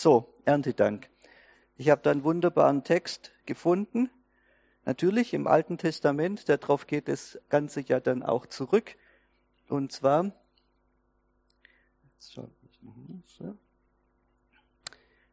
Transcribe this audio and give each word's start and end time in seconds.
So, 0.00 0.32
Erntedank. 0.44 1.10
Ich 1.76 1.90
habe 1.90 2.02
da 2.02 2.12
einen 2.12 2.22
wunderbaren 2.22 2.84
Text 2.84 3.32
gefunden. 3.46 4.08
Natürlich 4.84 5.34
im 5.34 5.48
Alten 5.48 5.76
Testament, 5.76 6.48
darauf 6.48 6.86
geht 6.86 7.08
das 7.08 7.36
Ganze 7.48 7.80
ja 7.80 7.98
dann 7.98 8.22
auch 8.22 8.46
zurück. 8.46 8.94
Und 9.68 9.90
zwar, 9.90 10.30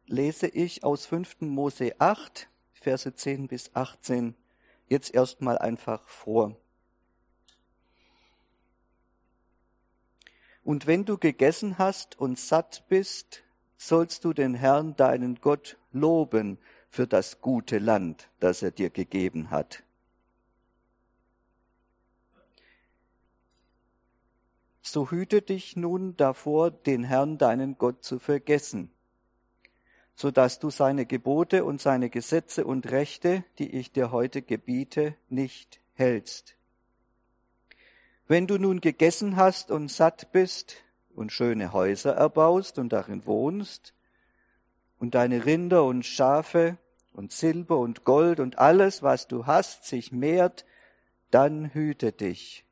lese 0.06 0.48
ich 0.48 0.82
aus 0.82 1.06
5. 1.06 1.42
Mose 1.42 1.94
8, 2.00 2.48
Verse 2.72 3.14
10 3.14 3.46
bis 3.46 3.70
18 3.72 4.34
jetzt 4.88 5.14
erstmal 5.14 5.58
einfach 5.58 6.08
vor. 6.08 6.56
Und 10.64 10.88
wenn 10.88 11.04
du 11.04 11.18
gegessen 11.18 11.78
hast 11.78 12.18
und 12.18 12.36
satt 12.36 12.82
bist, 12.88 13.44
sollst 13.76 14.24
du 14.24 14.32
den 14.32 14.54
Herrn, 14.54 14.96
deinen 14.96 15.40
Gott, 15.40 15.76
loben 15.92 16.58
für 16.88 17.06
das 17.06 17.40
gute 17.40 17.78
Land, 17.78 18.30
das 18.40 18.62
er 18.62 18.70
dir 18.70 18.90
gegeben 18.90 19.50
hat. 19.50 19.82
So 24.82 25.10
hüte 25.10 25.42
dich 25.42 25.76
nun 25.76 26.16
davor, 26.16 26.70
den 26.70 27.02
Herrn, 27.04 27.38
deinen 27.38 27.76
Gott, 27.76 28.04
zu 28.04 28.18
vergessen, 28.18 28.90
so 30.14 30.30
dass 30.30 30.58
du 30.60 30.70
seine 30.70 31.06
Gebote 31.06 31.64
und 31.64 31.80
seine 31.80 32.08
Gesetze 32.08 32.64
und 32.64 32.90
Rechte, 32.90 33.44
die 33.58 33.76
ich 33.76 33.92
dir 33.92 34.12
heute 34.12 34.42
gebiete, 34.42 35.16
nicht 35.28 35.80
hältst. 35.94 36.56
Wenn 38.28 38.46
du 38.46 38.58
nun 38.58 38.80
gegessen 38.80 39.36
hast 39.36 39.70
und 39.70 39.90
satt 39.90 40.32
bist 40.32 40.84
und 41.16 41.32
schöne 41.32 41.72
Häuser 41.72 42.14
erbaust 42.14 42.78
und 42.78 42.92
darin 42.92 43.26
wohnst, 43.26 43.94
und 44.98 45.14
deine 45.14 45.44
Rinder 45.44 45.84
und 45.84 46.06
Schafe 46.06 46.78
und 47.12 47.30
Silber 47.30 47.78
und 47.78 48.04
Gold 48.04 48.40
und 48.40 48.58
alles, 48.58 49.02
was 49.02 49.28
du 49.28 49.46
hast, 49.46 49.84
sich 49.84 50.10
mehrt, 50.10 50.64
dann 51.30 51.74
hüte 51.74 52.12
dich. 52.12 52.64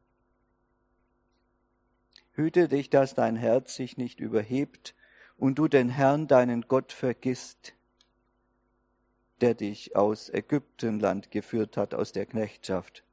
Hüte 2.32 2.68
dich, 2.68 2.88
dass 2.88 3.14
dein 3.14 3.36
Herz 3.36 3.74
sich 3.74 3.96
nicht 3.98 4.20
überhebt 4.20 4.94
und 5.36 5.56
du 5.58 5.68
den 5.68 5.90
Herrn, 5.90 6.26
deinen 6.26 6.62
Gott, 6.62 6.92
vergisst, 6.92 7.74
der 9.40 9.54
dich 9.54 9.96
aus 9.96 10.30
Ägyptenland 10.30 11.30
geführt 11.30 11.76
hat, 11.76 11.94
aus 11.94 12.12
der 12.12 12.24
Knechtschaft 12.24 13.04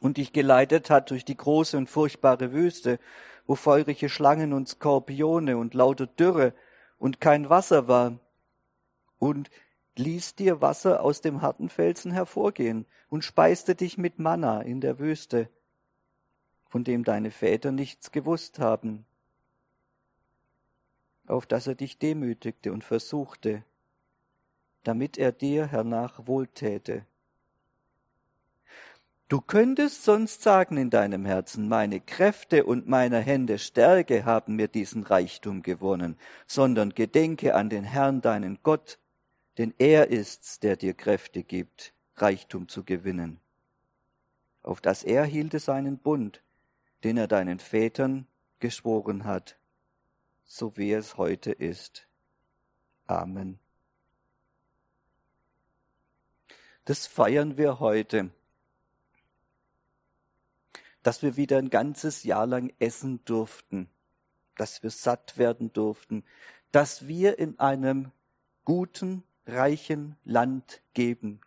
und 0.00 0.16
dich 0.16 0.32
geleitet 0.32 0.90
hat 0.90 1.10
durch 1.10 1.24
die 1.24 1.36
große 1.36 1.76
und 1.76 1.88
furchtbare 1.88 2.52
Wüste, 2.52 2.98
wo 3.50 3.56
feurige 3.56 4.08
Schlangen 4.08 4.52
und 4.52 4.68
Skorpione 4.68 5.56
und 5.56 5.74
lauter 5.74 6.06
Dürre 6.06 6.54
und 6.98 7.20
kein 7.20 7.50
Wasser 7.50 7.88
war, 7.88 8.20
und 9.18 9.50
ließ 9.96 10.36
dir 10.36 10.60
Wasser 10.60 11.02
aus 11.02 11.20
dem 11.20 11.42
harten 11.42 11.68
Felsen 11.68 12.12
hervorgehen 12.12 12.86
und 13.08 13.24
speiste 13.24 13.74
dich 13.74 13.98
mit 13.98 14.20
Manna 14.20 14.62
in 14.62 14.80
der 14.80 15.00
Wüste, 15.00 15.48
von 16.68 16.84
dem 16.84 17.02
deine 17.02 17.32
Väter 17.32 17.72
nichts 17.72 18.12
gewusst 18.12 18.60
haben, 18.60 19.04
auf 21.26 21.44
dass 21.44 21.66
er 21.66 21.74
dich 21.74 21.98
demütigte 21.98 22.72
und 22.72 22.84
versuchte, 22.84 23.64
damit 24.84 25.18
er 25.18 25.32
dir 25.32 25.66
hernach 25.66 26.24
wohltäte. 26.28 27.04
Du 29.30 29.40
könntest 29.40 30.02
sonst 30.02 30.42
sagen 30.42 30.76
in 30.76 30.90
deinem 30.90 31.24
Herzen, 31.24 31.68
meine 31.68 32.00
Kräfte 32.00 32.64
und 32.64 32.88
meiner 32.88 33.20
Hände 33.20 33.60
Stärke 33.60 34.24
haben 34.24 34.56
mir 34.56 34.66
diesen 34.66 35.04
Reichtum 35.04 35.62
gewonnen, 35.62 36.18
sondern 36.48 36.90
gedenke 36.90 37.54
an 37.54 37.70
den 37.70 37.84
Herrn, 37.84 38.22
deinen 38.22 38.58
Gott, 38.64 38.98
denn 39.56 39.72
er 39.78 40.08
ist's, 40.08 40.58
der 40.58 40.74
dir 40.74 40.94
Kräfte 40.94 41.44
gibt, 41.44 41.94
Reichtum 42.16 42.66
zu 42.66 42.82
gewinnen. 42.82 43.38
Auf 44.64 44.80
das 44.80 45.04
er 45.04 45.24
hielte 45.26 45.60
seinen 45.60 45.98
Bund, 45.98 46.42
den 47.04 47.16
er 47.16 47.28
deinen 47.28 47.60
Vätern 47.60 48.26
geschworen 48.58 49.26
hat, 49.26 49.56
so 50.44 50.76
wie 50.76 50.92
es 50.92 51.18
heute 51.18 51.52
ist. 51.52 52.08
Amen. 53.06 53.60
Das 56.84 57.06
feiern 57.06 57.56
wir 57.56 57.78
heute 57.78 58.30
dass 61.02 61.22
wir 61.22 61.36
wieder 61.36 61.58
ein 61.58 61.70
ganzes 61.70 62.24
Jahr 62.24 62.46
lang 62.46 62.72
essen 62.78 63.24
durften, 63.24 63.88
dass 64.56 64.82
wir 64.82 64.90
satt 64.90 65.38
werden 65.38 65.72
durften, 65.72 66.24
dass 66.72 67.08
wir 67.08 67.38
in 67.38 67.58
einem 67.58 68.12
guten, 68.64 69.24
reichen 69.46 70.16
Land 70.24 70.82
geben, 70.94 71.40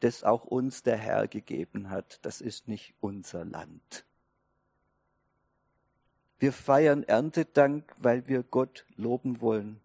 das 0.00 0.24
auch 0.24 0.44
uns 0.44 0.82
der 0.82 0.96
Herr 0.96 1.28
gegeben 1.28 1.90
hat. 1.90 2.20
Das 2.22 2.40
ist 2.40 2.68
nicht 2.68 2.94
unser 3.00 3.44
Land. 3.44 4.04
Wir 6.38 6.52
feiern 6.52 7.02
Erntedank, 7.02 7.94
weil 7.98 8.26
wir 8.28 8.42
Gott 8.42 8.86
loben 8.96 9.40
wollen. 9.40 9.80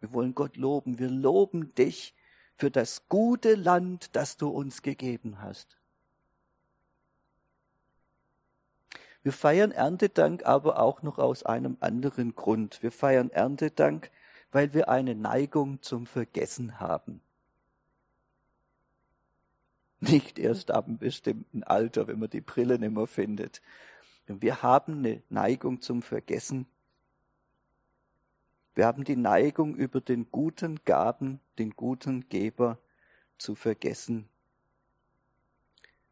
Wir 0.00 0.12
wollen 0.12 0.34
Gott 0.34 0.56
loben. 0.56 0.98
Wir 0.98 1.10
loben 1.10 1.74
dich 1.74 2.14
für 2.56 2.70
das 2.70 3.08
gute 3.08 3.54
Land, 3.54 4.16
das 4.16 4.38
du 4.38 4.48
uns 4.48 4.80
gegeben 4.80 5.42
hast. 5.42 5.76
Wir 9.26 9.32
feiern 9.32 9.72
Erntedank 9.72 10.46
aber 10.46 10.78
auch 10.78 11.02
noch 11.02 11.18
aus 11.18 11.42
einem 11.42 11.78
anderen 11.80 12.36
Grund. 12.36 12.80
Wir 12.84 12.92
feiern 12.92 13.28
Erntedank, 13.30 14.12
weil 14.52 14.72
wir 14.72 14.88
eine 14.88 15.16
Neigung 15.16 15.82
zum 15.82 16.06
Vergessen 16.06 16.78
haben. 16.78 17.20
Nicht 19.98 20.38
erst 20.38 20.70
ab 20.70 20.86
einem 20.86 20.98
bestimmten 20.98 21.64
Alter, 21.64 22.06
wenn 22.06 22.20
man 22.20 22.30
die 22.30 22.40
Brille 22.40 22.78
nicht 22.78 22.92
mehr 22.94 23.08
findet. 23.08 23.62
Wir 24.28 24.62
haben 24.62 24.98
eine 24.98 25.24
Neigung 25.28 25.80
zum 25.80 26.02
Vergessen. 26.02 26.66
Wir 28.76 28.86
haben 28.86 29.02
die 29.02 29.16
Neigung, 29.16 29.74
über 29.74 30.00
den 30.00 30.30
guten 30.30 30.84
Gaben, 30.84 31.40
den 31.58 31.70
guten 31.70 32.28
Geber 32.28 32.78
zu 33.38 33.56
vergessen. 33.56 34.28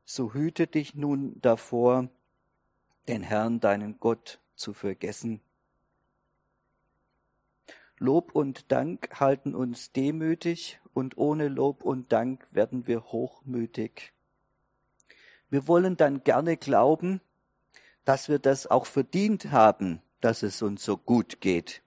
So 0.05 0.35
hüte 0.35 0.67
dich 0.67 0.97
nun 0.97 1.41
davor, 1.41 2.09
den 3.09 3.23
Herrn, 3.23 3.61
deinen 3.61 3.99
Gott, 4.01 4.41
zu 4.55 4.73
vergessen. 4.73 5.41
Lob 7.99 8.35
und 8.35 8.71
Dank 8.71 9.21
halten 9.21 9.55
uns 9.55 9.93
demütig 9.93 10.81
und 10.93 11.17
ohne 11.17 11.49
Lob 11.49 11.83
und 11.83 12.13
Dank 12.13 12.47
werden 12.51 12.87
wir 12.87 13.05
hochmütig. 13.05 14.13
Wir 15.51 15.67
wollen 15.69 15.97
dann 15.97 16.23
gerne 16.25 16.57
glauben, 16.57 17.21
dass 18.05 18.29
wir 18.29 18.39
das 18.39 18.67
auch 18.67 18.87
verdient 18.87 19.51
haben, 19.51 20.03
dass 20.21 20.43
es 20.43 20.63
uns 20.63 20.85
so 20.85 20.97
gut 20.97 21.41
geht 21.41 21.85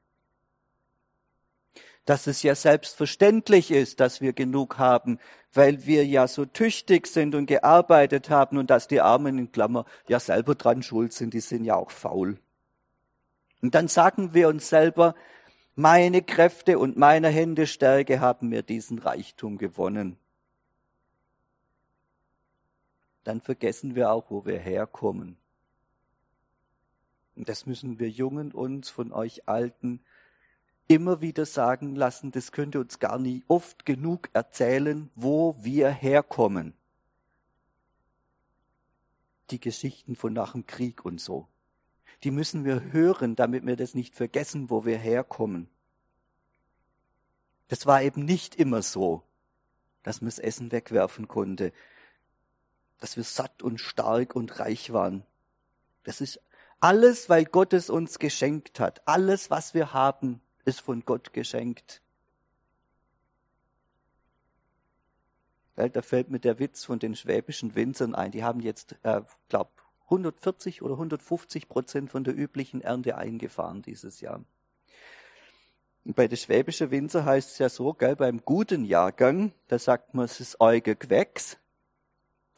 dass 2.07 2.25
es 2.25 2.41
ja 2.41 2.55
selbstverständlich 2.55 3.69
ist, 3.69 3.99
dass 3.99 4.21
wir 4.21 4.31
genug 4.31 4.77
haben, 4.77 5.19
weil 5.57 5.87
wir 5.87 6.05
ja 6.05 6.27
so 6.27 6.45
tüchtig 6.45 7.07
sind 7.07 7.33
und 7.33 7.47
gearbeitet 7.47 8.29
haben 8.29 8.59
und 8.59 8.69
dass 8.69 8.87
die 8.87 9.01
Armen 9.01 9.39
in 9.39 9.51
Klammer 9.51 9.85
ja 10.07 10.19
selber 10.19 10.53
dran 10.53 10.83
schuld 10.83 11.13
sind, 11.13 11.33
die 11.33 11.39
sind 11.39 11.65
ja 11.65 11.75
auch 11.75 11.89
faul. 11.89 12.37
Und 13.63 13.73
dann 13.73 13.87
sagen 13.87 14.35
wir 14.35 14.49
uns 14.49 14.69
selber, 14.69 15.15
meine 15.73 16.21
Kräfte 16.21 16.77
und 16.77 16.95
meine 16.95 17.29
Hände 17.29 17.65
Stärke 17.65 18.19
haben 18.19 18.49
mir 18.49 18.61
diesen 18.61 18.99
Reichtum 18.99 19.57
gewonnen. 19.57 20.17
Dann 23.23 23.41
vergessen 23.41 23.95
wir 23.95 24.11
auch, 24.11 24.29
wo 24.29 24.45
wir 24.45 24.59
herkommen. 24.59 25.37
Und 27.35 27.49
das 27.49 27.65
müssen 27.65 27.97
wir 27.97 28.09
Jungen 28.09 28.51
uns 28.51 28.91
von 28.91 29.11
euch 29.11 29.47
Alten 29.47 30.01
immer 30.87 31.21
wieder 31.21 31.45
sagen 31.45 31.95
lassen, 31.95 32.31
das 32.31 32.51
könnte 32.51 32.79
uns 32.79 32.99
gar 32.99 33.19
nie 33.19 33.43
oft 33.47 33.85
genug 33.85 34.29
erzählen, 34.33 35.09
wo 35.15 35.55
wir 35.59 35.89
herkommen. 35.89 36.73
Die 39.51 39.59
Geschichten 39.59 40.15
von 40.15 40.33
nach 40.33 40.53
dem 40.53 40.65
Krieg 40.65 41.05
und 41.05 41.19
so. 41.19 41.47
Die 42.23 42.31
müssen 42.31 42.65
wir 42.65 42.91
hören, 42.91 43.35
damit 43.35 43.65
wir 43.65 43.75
das 43.75 43.93
nicht 43.93 44.15
vergessen, 44.15 44.69
wo 44.69 44.85
wir 44.85 44.97
herkommen. 44.97 45.69
Das 47.67 47.85
war 47.85 48.01
eben 48.01 48.25
nicht 48.25 48.55
immer 48.55 48.81
so, 48.81 49.23
dass 50.03 50.21
man 50.21 50.29
das 50.29 50.39
Essen 50.39 50.71
wegwerfen 50.71 51.27
konnte, 51.27 51.73
dass 52.99 53.17
wir 53.17 53.23
satt 53.23 53.61
und 53.61 53.79
stark 53.79 54.35
und 54.35 54.59
reich 54.59 54.93
waren. 54.93 55.23
Das 56.03 56.21
ist 56.21 56.39
alles, 56.79 57.29
weil 57.29 57.45
Gott 57.45 57.73
es 57.73 57.89
uns 57.89 58.19
geschenkt 58.19 58.79
hat. 58.79 59.05
Alles, 59.07 59.49
was 59.51 59.73
wir 59.73 59.93
haben, 59.93 60.41
ist 60.67 60.81
von 60.81 61.03
Gott 61.05 61.33
geschenkt. 61.33 62.01
Da 65.75 66.01
fällt 66.01 66.29
mir 66.29 66.39
der 66.39 66.59
Witz 66.59 66.85
von 66.85 66.99
den 66.99 67.15
schwäbischen 67.15 67.75
Winzern 67.75 68.15
ein. 68.15 68.31
Die 68.31 68.43
haben 68.43 68.59
jetzt, 68.59 68.95
äh, 69.03 69.21
glaube 69.47 69.69
140 70.05 70.81
oder 70.81 70.95
150 70.95 71.69
Prozent 71.69 72.09
von 72.09 72.23
der 72.23 72.35
üblichen 72.35 72.81
Ernte 72.81 73.17
eingefahren 73.17 73.81
dieses 73.81 74.21
Jahr. 74.21 74.43
bei 76.03 76.29
der 76.29 76.37
schwäbischen 76.37 76.89
Winzer 76.89 77.25
heißt 77.25 77.51
es 77.51 77.57
ja 77.57 77.67
so, 77.67 77.93
gell, 77.93 78.15
beim 78.15 78.41
guten 78.45 78.85
Jahrgang, 78.85 79.51
da 79.67 79.77
sagt 79.77 80.13
man, 80.13 80.23
es 80.23 80.39
ist 80.39 80.61
euge 80.61 80.95
Gewächs. 80.95 81.57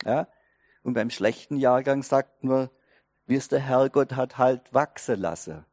Ja? 0.06 0.28
Und 0.84 0.94
beim 0.94 1.10
schlechten 1.10 1.58
Jahrgang 1.58 2.04
sagt 2.04 2.44
man, 2.44 2.70
wie 3.26 3.36
es 3.36 3.48
der 3.48 3.60
Herrgott 3.60 4.14
hat 4.16 4.38
halt 4.38 4.72
wachsen 4.72 5.20
lassen. 5.20 5.66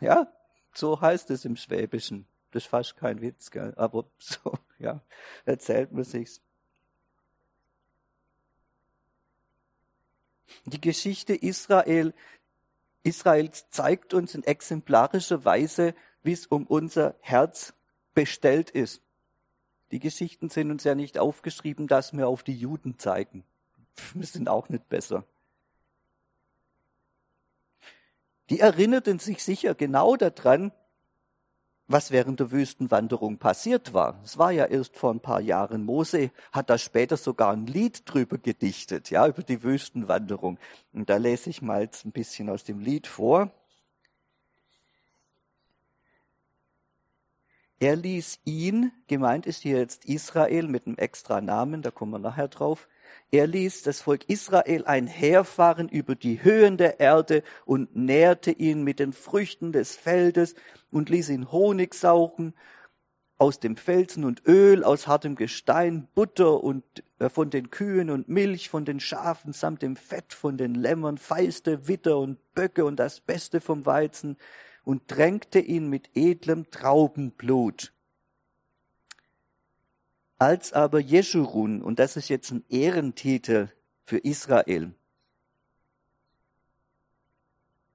Ja, 0.00 0.33
so 0.76 1.00
heißt 1.00 1.30
es 1.30 1.44
im 1.44 1.56
Schwäbischen. 1.56 2.26
Das 2.50 2.64
ist 2.64 2.68
fast 2.68 2.96
kein 2.96 3.20
Witz, 3.20 3.50
gell? 3.50 3.74
aber 3.76 4.06
so, 4.18 4.58
ja, 4.78 5.00
erzählt 5.44 5.92
man 5.92 6.04
sich's. 6.04 6.40
Die 10.66 10.80
Geschichte 10.80 11.34
Israel, 11.34 12.14
Israels 13.02 13.68
zeigt 13.70 14.14
uns 14.14 14.34
in 14.34 14.44
exemplarischer 14.44 15.44
Weise, 15.44 15.94
wie 16.22 16.32
es 16.32 16.46
um 16.46 16.66
unser 16.66 17.16
Herz 17.20 17.74
bestellt 18.14 18.70
ist. 18.70 19.02
Die 19.90 19.98
Geschichten 19.98 20.48
sind 20.48 20.70
uns 20.70 20.84
ja 20.84 20.94
nicht 20.94 21.18
aufgeschrieben, 21.18 21.86
dass 21.86 22.12
wir 22.12 22.28
auf 22.28 22.42
die 22.42 22.56
Juden 22.56 22.98
zeigen. 22.98 23.44
Wir 24.14 24.26
sind 24.26 24.48
auch 24.48 24.68
nicht 24.68 24.88
besser. 24.88 25.24
Die 28.50 28.60
erinnerten 28.60 29.18
sich 29.18 29.42
sicher 29.42 29.74
genau 29.74 30.16
daran, 30.16 30.72
was 31.86 32.10
während 32.10 32.40
der 32.40 32.50
Wüstenwanderung 32.50 33.38
passiert 33.38 33.92
war. 33.92 34.20
Es 34.24 34.38
war 34.38 34.52
ja 34.52 34.64
erst 34.64 34.96
vor 34.96 35.12
ein 35.12 35.20
paar 35.20 35.40
Jahren. 35.40 35.84
Mose 35.84 36.30
hat 36.52 36.70
da 36.70 36.78
später 36.78 37.16
sogar 37.16 37.52
ein 37.52 37.66
Lied 37.66 38.02
drüber 38.06 38.38
gedichtet, 38.38 39.10
ja, 39.10 39.26
über 39.26 39.42
die 39.42 39.62
Wüstenwanderung. 39.62 40.58
Und 40.92 41.10
da 41.10 41.16
lese 41.16 41.50
ich 41.50 41.60
mal 41.60 41.82
jetzt 41.82 42.06
ein 42.06 42.12
bisschen 42.12 42.48
aus 42.48 42.64
dem 42.64 42.80
Lied 42.80 43.06
vor. 43.06 43.50
Er 47.80 47.96
ließ 47.96 48.40
ihn, 48.44 48.92
gemeint 49.08 49.44
ist 49.44 49.62
hier 49.62 49.76
jetzt 49.76 50.06
Israel 50.06 50.68
mit 50.68 50.86
einem 50.86 50.96
extra 50.96 51.42
Namen, 51.42 51.82
da 51.82 51.90
kommen 51.90 52.12
wir 52.12 52.18
nachher 52.18 52.48
drauf, 52.48 52.88
er 53.30 53.46
ließ 53.46 53.82
das 53.82 54.00
Volk 54.00 54.28
Israel 54.28 54.84
einherfahren 54.84 55.88
über 55.88 56.14
die 56.14 56.42
Höhen 56.42 56.76
der 56.76 57.00
Erde 57.00 57.42
und 57.64 57.96
nährte 57.96 58.50
ihn 58.50 58.82
mit 58.82 58.98
den 58.98 59.12
Früchten 59.12 59.72
des 59.72 59.96
Feldes 59.96 60.54
und 60.90 61.08
ließ 61.10 61.30
ihn 61.30 61.50
Honig 61.50 61.94
saugen 61.94 62.54
aus 63.38 63.58
dem 63.58 63.76
Felsen 63.76 64.24
und 64.24 64.46
Öl 64.46 64.84
aus 64.84 65.06
hartem 65.06 65.34
Gestein, 65.34 66.08
Butter 66.14 66.62
und 66.62 66.84
äh, 67.18 67.28
von 67.28 67.50
den 67.50 67.70
Kühen 67.70 68.10
und 68.10 68.28
Milch 68.28 68.68
von 68.68 68.84
den 68.84 69.00
Schafen 69.00 69.52
samt 69.52 69.82
dem 69.82 69.96
Fett 69.96 70.32
von 70.32 70.56
den 70.56 70.74
Lämmern, 70.74 71.18
feiste 71.18 71.88
Witter 71.88 72.18
und 72.18 72.38
Böcke 72.54 72.84
und 72.84 72.96
das 72.96 73.20
Beste 73.20 73.60
vom 73.60 73.86
Weizen 73.86 74.36
und 74.84 75.08
tränkte 75.08 75.58
ihn 75.58 75.88
mit 75.88 76.10
edlem 76.14 76.70
Traubenblut. 76.70 77.93
Als 80.38 80.72
aber 80.72 80.98
Jeschurun, 80.98 81.82
und 81.82 81.98
das 81.98 82.16
ist 82.16 82.28
jetzt 82.28 82.50
ein 82.50 82.64
Ehrentitel 82.68 83.68
für 84.04 84.18
Israel, 84.18 84.94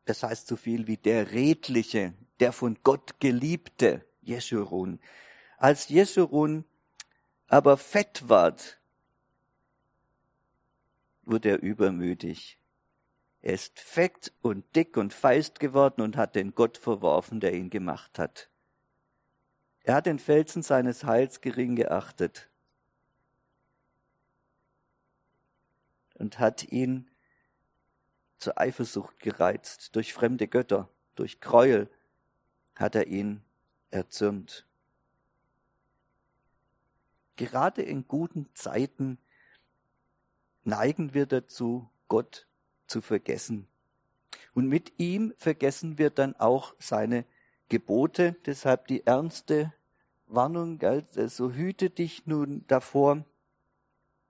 das 0.05 0.23
heißt 0.23 0.47
so 0.47 0.55
viel 0.55 0.87
wie 0.87 0.97
der 0.97 1.31
Redliche, 1.31 2.13
der 2.39 2.51
von 2.51 2.79
Gott 2.83 3.19
geliebte 3.19 4.05
Jeschurun. 4.21 4.99
Als 5.57 5.89
Jeschurun 5.89 6.65
aber 7.47 7.77
fett 7.77 8.27
ward, 8.27 8.79
wurde 11.23 11.49
er 11.49 11.61
übermütig. 11.61 12.59
Er 13.41 13.53
ist 13.53 13.79
fett 13.79 14.33
und 14.41 14.75
dick 14.75 14.97
und 14.97 15.13
feist 15.13 15.59
geworden 15.59 16.01
und 16.01 16.17
hat 16.17 16.35
den 16.35 16.55
Gott 16.55 16.77
verworfen, 16.77 17.39
der 17.39 17.53
ihn 17.53 17.69
gemacht 17.69 18.19
hat. 18.19 18.49
Er 19.83 19.95
hat 19.95 20.05
den 20.05 20.19
Felsen 20.19 20.61
seines 20.61 21.03
Heils 21.03 21.41
gering 21.41 21.75
geachtet 21.75 22.49
und 26.15 26.39
hat 26.39 26.63
ihn 26.71 27.09
zur 28.37 28.59
Eifersucht 28.59 29.19
gereizt. 29.19 29.95
Durch 29.95 30.13
fremde 30.13 30.47
Götter, 30.47 30.89
durch 31.15 31.39
Gräuel 31.39 31.89
hat 32.75 32.95
er 32.95 33.07
ihn 33.07 33.41
erzürnt. 33.91 34.65
Gerade 37.35 37.81
in 37.81 38.07
guten 38.07 38.53
Zeiten 38.53 39.17
neigen 40.63 41.13
wir 41.13 41.25
dazu, 41.25 41.89
Gott 42.07 42.47
zu 42.87 43.01
vergessen. 43.01 43.67
Und 44.53 44.67
mit 44.67 44.99
ihm 44.99 45.33
vergessen 45.37 45.97
wir 45.97 46.09
dann 46.09 46.35
auch 46.35 46.75
seine 46.79 47.25
Gebote. 47.69 48.35
Deshalb 48.45 48.87
die 48.87 49.05
ernste 49.05 49.73
Warnung, 50.27 50.77
gell? 50.79 51.05
so 51.27 51.51
hüte 51.51 51.89
dich 51.89 52.25
nun 52.25 52.65
davor, 52.67 53.23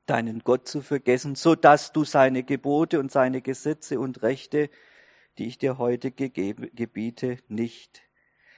deinen 0.05 0.39
Gott 0.39 0.67
zu 0.67 0.81
vergessen, 0.81 1.35
so 1.35 1.55
dass 1.55 1.91
du 1.91 2.03
seine 2.03 2.43
Gebote 2.43 2.99
und 2.99 3.11
seine 3.11 3.41
Gesetze 3.41 3.99
und 3.99 4.21
Rechte, 4.21 4.69
die 5.37 5.47
ich 5.47 5.57
dir 5.57 5.77
heute 5.77 6.11
gegeben, 6.11 6.69
gebiete, 6.73 7.37
nicht 7.47 8.01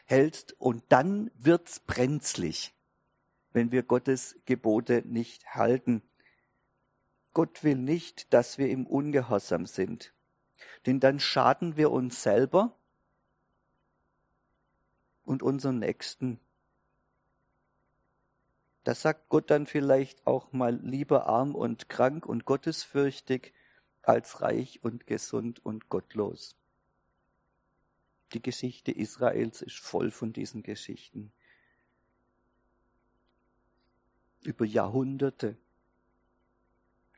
hältst. 0.06 0.60
Und 0.60 0.84
dann 0.90 1.30
wird's 1.36 1.80
brenzlig, 1.80 2.74
wenn 3.54 3.72
wir 3.72 3.84
Gottes 3.84 4.40
Gebote 4.46 5.04
nicht 5.06 5.56
halten. 5.56 6.02
Gott 7.34 7.64
will 7.64 7.76
nicht, 7.76 8.34
dass 8.34 8.58
wir 8.58 8.70
im 8.70 8.86
Ungehorsam 8.86 9.66
sind, 9.66 10.14
denn 10.86 11.00
dann 11.00 11.20
schaden 11.20 11.78
wir 11.78 11.92
uns 11.92 12.24
selber 12.24 12.78
und 15.24 15.44
unseren 15.44 15.80
Nächsten 15.80 16.40
da 18.84 18.96
sagt 18.96 19.30
Gott 19.30 19.52
dann 19.52 19.68
vielleicht 19.68 20.26
auch 20.26 20.54
mal 20.54 20.76
lieber 20.76 21.28
arm 21.28 21.54
und 21.54 21.88
krank 21.88 22.26
und 22.26 22.46
gottesfürchtig 22.46 23.54
als 24.02 24.42
reich 24.42 24.84
und 24.84 25.06
gesund 25.06 25.64
und 25.64 25.90
gottlos. 25.90 26.56
Die 28.34 28.42
Geschichte 28.42 28.92
Israels 28.92 29.62
ist 29.62 29.78
voll 29.78 30.10
von 30.10 30.34
diesen 30.34 30.64
Geschichten. 30.64 31.32
Über 34.44 34.66
Jahrhunderte. 34.66 35.58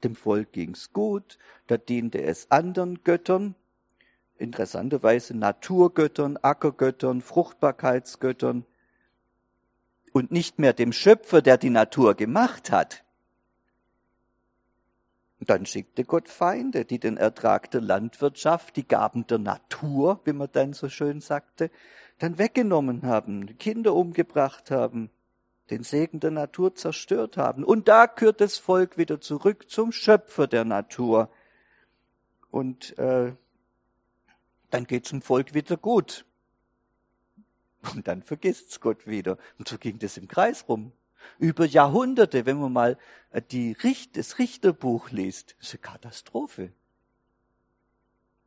Dem 0.03 0.15
Volk 0.17 0.51
ging's 0.51 0.91
gut, 0.91 1.37
da 1.67 1.77
diente 1.77 2.21
es 2.21 2.51
anderen 2.51 3.05
Göttern, 3.05 3.55
interessanterweise 4.37 5.37
Naturgöttern, 5.37 6.37
Ackergöttern, 6.41 7.21
Fruchtbarkeitsgöttern, 7.21 8.65
und 10.13 10.31
nicht 10.31 10.59
mehr 10.59 10.73
dem 10.73 10.93
Schöpfer, 10.93 11.41
der 11.41 11.57
die 11.57 11.71
Natur 11.71 12.15
gemacht 12.15 12.71
hat. 12.71 13.03
Und 15.39 15.49
dann 15.49 15.65
schickte 15.65 16.05
Gott 16.05 16.29
Feinde, 16.29 16.85
die 16.85 16.99
den 16.99 17.17
Ertrag 17.17 17.69
der 17.71 17.81
Landwirtschaft, 17.81 18.77
die 18.77 18.87
Gaben 18.87 19.27
der 19.27 19.39
Natur, 19.39 20.21
wie 20.23 20.31
man 20.31 20.47
dann 20.53 20.71
so 20.71 20.87
schön 20.87 21.19
sagte, 21.19 21.69
dann 22.19 22.37
weggenommen 22.37 23.01
haben, 23.01 23.57
Kinder 23.57 23.93
umgebracht 23.93 24.71
haben, 24.71 25.09
den 25.69 25.83
Segen 25.83 26.19
der 26.19 26.31
Natur 26.31 26.75
zerstört 26.75 27.35
haben. 27.35 27.63
Und 27.63 27.87
da 27.87 28.07
kehrt 28.07 28.39
das 28.39 28.57
Volk 28.57 28.97
wieder 28.97 29.19
zurück 29.19 29.69
zum 29.69 29.91
Schöpfer 29.91 30.47
der 30.47 30.63
Natur. 30.63 31.29
Und 32.51 32.97
äh, 32.99 33.33
dann 34.73 34.87
geht 34.87 35.05
es 35.05 35.11
dem 35.11 35.21
Volk 35.21 35.53
wieder 35.53 35.77
gut. 35.77 36.25
Und 37.93 38.07
dann 38.07 38.23
vergisst's 38.23 38.79
Gott 38.79 39.05
wieder. 39.05 39.37
Und 39.59 39.67
so 39.67 39.77
ging 39.77 39.99
das 39.99 40.17
im 40.17 40.27
Kreis 40.27 40.67
rum. 40.67 40.91
Über 41.37 41.63
Jahrhunderte, 41.65 42.47
wenn 42.47 42.57
man 42.57 42.73
mal 42.73 42.97
äh, 43.29 43.41
die 43.41 43.73
Richt, 43.73 44.17
das 44.17 44.39
Richterbuch 44.39 45.11
liest, 45.11 45.55
ist 45.59 45.73
eine 45.73 45.81
Katastrophe. 45.81 46.71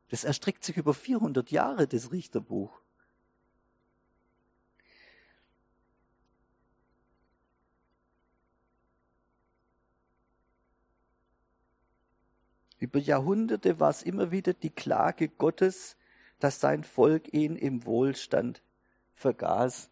Das 0.09 0.25
erstreckt 0.25 0.64
sich 0.64 0.76
über 0.76 0.95
400 0.95 1.52
Jahre, 1.52 1.87
das 1.87 2.11
Richterbuch. 2.11 2.80
Über 12.80 12.99
Jahrhunderte 12.99 13.78
war 13.78 13.90
es 13.90 14.02
immer 14.02 14.33
wieder 14.33 14.54
die 14.54 14.71
Klage 14.71 15.28
Gottes, 15.28 15.97
dass 16.38 16.61
sein 16.61 16.85
Volk 16.85 17.33
ihn 17.33 17.57
im 17.57 17.85
Wohlstand 17.85 18.62
vergaß, 19.14 19.90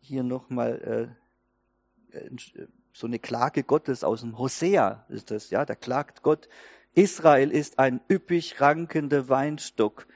hier 0.00 0.22
nochmal 0.22 1.16
äh, 2.12 2.16
äh, 2.16 2.30
so 2.92 3.06
eine 3.06 3.18
Klage 3.18 3.62
Gottes 3.62 4.04
aus 4.04 4.22
dem 4.22 4.38
Hosea 4.38 5.04
ist 5.10 5.30
das, 5.30 5.50
ja, 5.50 5.66
da 5.66 5.74
klagt 5.74 6.22
Gott, 6.22 6.48
Israel 6.94 7.50
ist 7.50 7.78
ein 7.78 8.00
üppig 8.10 8.58
rankender 8.60 9.28
Weinstock, 9.28 10.06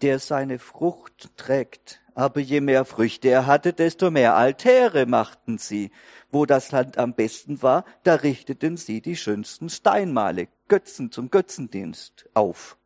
der 0.00 0.20
seine 0.20 0.60
Frucht 0.60 1.36
trägt. 1.36 2.00
Aber 2.14 2.40
je 2.40 2.60
mehr 2.60 2.84
Früchte 2.84 3.28
er 3.28 3.46
hatte, 3.46 3.72
desto 3.72 4.12
mehr 4.12 4.36
Altäre 4.36 5.06
machten 5.06 5.58
sie. 5.58 5.90
Wo 6.30 6.46
das 6.46 6.70
Land 6.70 6.98
am 6.98 7.14
besten 7.14 7.62
war, 7.62 7.84
da 8.04 8.14
richteten 8.14 8.76
sie 8.76 9.00
die 9.00 9.16
schönsten 9.16 9.68
Steinmale, 9.68 10.46
Götzen 10.68 11.10
zum 11.10 11.30
Götzendienst 11.30 12.28
auf. 12.34 12.77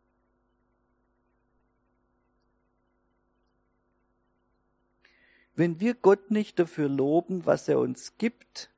Wenn 5.55 5.81
wir 5.81 5.95
Gott 5.95 6.31
nicht 6.31 6.59
dafür 6.59 6.89
loben, 6.89 7.47
was 7.47 7.69
er 7.69 7.79
uns 7.79 8.17
gibt, 8.19 8.71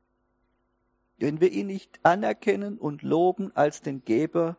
wenn 1.19 1.41
wir 1.41 1.53
ihn 1.53 1.69
nicht 1.69 2.01
anerkennen 2.03 2.79
und 2.79 3.03
loben 3.03 3.55
als 3.55 3.81
den 3.81 4.05
Geber 4.05 4.57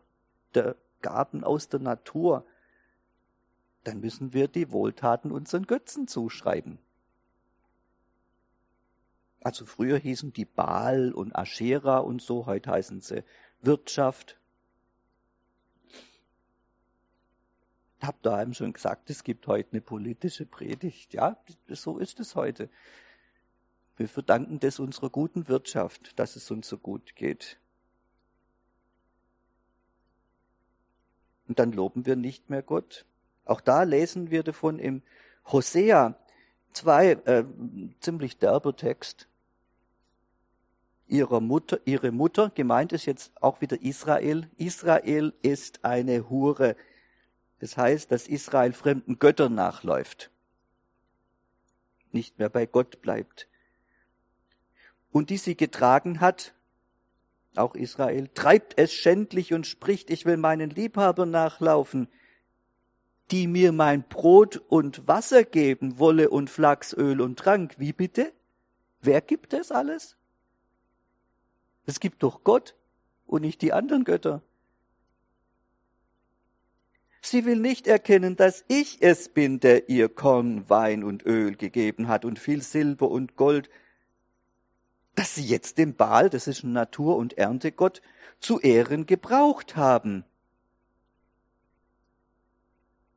der 0.54 0.76
Gaben 1.02 1.44
aus 1.44 1.68
der 1.68 1.80
Natur, 1.80 2.44
dann 3.84 4.00
müssen 4.00 4.32
wir 4.32 4.48
die 4.48 4.72
Wohltaten 4.72 5.30
unseren 5.30 5.66
Götzen 5.66 6.08
zuschreiben. 6.08 6.78
Also 9.42 9.64
früher 9.64 9.98
hießen 9.98 10.32
die 10.32 10.44
Baal 10.44 11.12
und 11.12 11.36
Aschera 11.36 11.98
und 11.98 12.20
so, 12.20 12.46
heute 12.46 12.70
heißen 12.72 13.00
sie 13.00 13.22
Wirtschaft. 13.60 14.40
Habe 18.02 18.18
da 18.22 18.42
eben 18.42 18.54
schon 18.54 18.72
gesagt, 18.72 19.10
es 19.10 19.24
gibt 19.24 19.46
heute 19.46 19.70
eine 19.72 19.80
politische 19.80 20.46
Predigt. 20.46 21.14
Ja, 21.14 21.36
so 21.68 21.98
ist 21.98 22.20
es 22.20 22.34
heute. 22.34 22.68
Wir 23.96 24.08
verdanken 24.08 24.60
das 24.60 24.78
unserer 24.78 25.10
guten 25.10 25.48
Wirtschaft, 25.48 26.18
dass 26.18 26.36
es 26.36 26.50
uns 26.50 26.68
so 26.68 26.76
gut 26.76 27.16
geht. 27.16 27.58
Und 31.48 31.58
dann 31.58 31.72
loben 31.72 32.04
wir 32.06 32.16
nicht 32.16 32.50
mehr 32.50 32.62
Gott. 32.62 33.06
Auch 33.44 33.60
da 33.60 33.84
lesen 33.84 34.30
wir 34.30 34.42
davon 34.42 34.78
im 34.78 35.02
Hosea 35.46 36.18
zwei 36.72 37.12
äh, 37.12 37.44
ziemlich 38.00 38.36
derber 38.38 38.76
Text 38.76 39.28
ihrer 41.08 41.40
Mutter, 41.40 41.78
ihre 41.84 42.10
Mutter, 42.10 42.50
gemeint 42.50 42.92
ist 42.92 43.06
jetzt 43.06 43.30
auch 43.40 43.60
wieder 43.60 43.80
Israel. 43.80 44.48
Israel 44.56 45.32
ist 45.42 45.84
eine 45.84 46.28
Hure. 46.28 46.76
Das 47.60 47.76
heißt, 47.76 48.12
dass 48.12 48.28
Israel 48.28 48.72
fremden 48.72 49.18
Göttern 49.18 49.54
nachläuft, 49.54 50.30
nicht 52.12 52.38
mehr 52.38 52.48
bei 52.48 52.66
Gott 52.66 53.00
bleibt. 53.00 53.48
Und 55.10 55.30
die 55.30 55.38
sie 55.38 55.56
getragen 55.56 56.20
hat, 56.20 56.54
auch 57.54 57.74
Israel, 57.74 58.28
treibt 58.34 58.78
es 58.78 58.92
schändlich 58.92 59.54
und 59.54 59.66
spricht, 59.66 60.10
ich 60.10 60.26
will 60.26 60.36
meinen 60.36 60.68
Liebhaber 60.68 61.24
nachlaufen, 61.24 62.08
die 63.30 63.46
mir 63.46 63.72
mein 63.72 64.02
Brot 64.02 64.58
und 64.68 65.08
Wasser 65.08 65.44
geben, 65.44 65.98
Wolle 65.98 66.30
und 66.30 66.50
Flachsöl 66.50 67.20
und 67.20 67.38
Trank. 67.38 67.74
Wie 67.78 67.92
bitte? 67.92 68.32
Wer 69.00 69.20
gibt 69.20 69.52
das 69.52 69.72
alles? 69.72 70.16
Es 71.86 72.00
gibt 72.00 72.22
doch 72.22 72.44
Gott 72.44 72.74
und 73.26 73.42
nicht 73.42 73.62
die 73.62 73.72
anderen 73.72 74.04
Götter. 74.04 74.42
Sie 77.28 77.44
will 77.44 77.58
nicht 77.58 77.88
erkennen, 77.88 78.36
dass 78.36 78.64
ich 78.68 79.02
es 79.02 79.28
bin, 79.28 79.58
der 79.58 79.88
ihr 79.88 80.08
Korn, 80.08 80.70
Wein 80.70 81.02
und 81.02 81.26
Öl 81.26 81.56
gegeben 81.56 82.06
hat 82.06 82.24
und 82.24 82.38
viel 82.38 82.62
Silber 82.62 83.10
und 83.10 83.34
Gold, 83.34 83.68
dass 85.16 85.34
sie 85.34 85.44
jetzt 85.44 85.76
den 85.76 85.96
Baal, 85.96 86.30
das 86.30 86.46
ist 86.46 86.62
Natur- 86.62 87.16
und 87.16 87.36
Erntegott, 87.36 88.00
zu 88.38 88.60
Ehren 88.60 89.06
gebraucht 89.06 89.74
haben. 89.74 90.24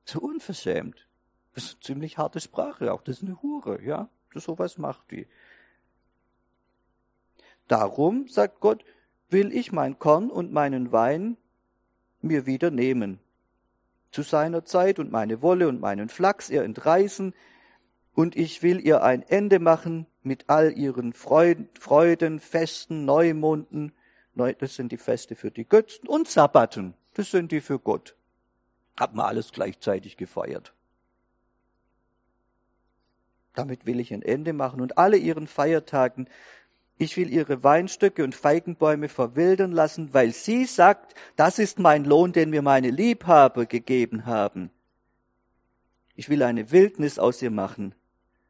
So 0.05 0.21
unverschämt. 0.21 1.05
Das 1.53 1.65
ist 1.65 1.73
eine 1.73 1.81
ziemlich 1.81 2.17
harte 2.17 2.39
Sprache, 2.39 2.91
auch 2.91 3.03
das 3.03 3.17
ist 3.17 3.25
eine 3.25 3.39
Hure, 3.43 3.79
ja. 3.83 4.09
So 4.33 4.57
was 4.57 4.79
macht 4.79 5.11
die. 5.11 5.27
Darum, 7.67 8.27
sagt 8.27 8.59
Gott, 8.59 8.83
will 9.29 9.53
ich 9.53 9.71
mein 9.71 9.99
Korn 9.99 10.31
und 10.31 10.51
meinen 10.51 10.91
Wein 10.91 11.37
mir 12.21 12.47
wieder 12.47 12.71
nehmen. 12.71 13.19
Zu 14.11 14.23
seiner 14.23 14.65
Zeit 14.65 14.99
und 14.99 15.11
meine 15.11 15.41
Wolle 15.41 15.67
und 15.67 15.79
meinen 15.79 16.09
Flachs 16.09 16.49
ihr 16.49 16.63
entreißen, 16.63 17.33
und 18.15 18.35
ich 18.35 18.63
will 18.63 18.85
ihr 18.85 19.03
ein 19.03 19.21
Ende 19.21 19.59
machen 19.59 20.05
mit 20.23 20.49
all 20.49 20.73
ihren 20.77 21.13
Freuden, 21.13 22.39
Festen, 22.39 23.05
Neumonden, 23.05 23.93
das 24.35 24.75
sind 24.75 24.91
die 24.91 24.97
Feste 24.97 25.35
für 25.35 25.51
die 25.51 25.65
Götzen, 25.65 26.07
und 26.07 26.27
Sabbaten, 26.27 26.95
das 27.13 27.31
sind 27.31 27.51
die 27.51 27.61
für 27.61 27.79
Gott. 27.79 28.15
Hat 28.97 29.15
man 29.15 29.25
alles 29.25 29.51
gleichzeitig 29.51 30.17
gefeiert. 30.17 30.73
Damit 33.53 33.85
will 33.85 33.99
ich 33.99 34.13
ein 34.13 34.21
Ende 34.21 34.53
machen 34.53 34.81
und 34.81 34.97
alle 34.97 35.17
ihren 35.17 35.47
Feiertagen 35.47 36.27
ich 37.01 37.15
will 37.15 37.31
ihre 37.31 37.63
Weinstöcke 37.63 38.25
und 38.25 38.35
Feigenbäume 38.35 39.07
verwildern 39.07 39.71
lassen, 39.71 40.13
weil 40.13 40.33
sie 40.33 40.65
sagt, 40.65 41.15
das 41.37 41.57
ist 41.57 41.79
mein 41.79 42.03
Lohn, 42.03 42.33
den 42.33 42.49
mir 42.49 42.61
meine 42.61 42.91
Liebhaber 42.91 43.65
gegeben 43.65 44.25
haben. 44.25 44.69
Ich 46.15 46.27
will 46.27 46.43
eine 46.43 46.71
Wildnis 46.71 47.17
aus 47.17 47.41
ihr 47.41 47.51
machen, 47.51 47.95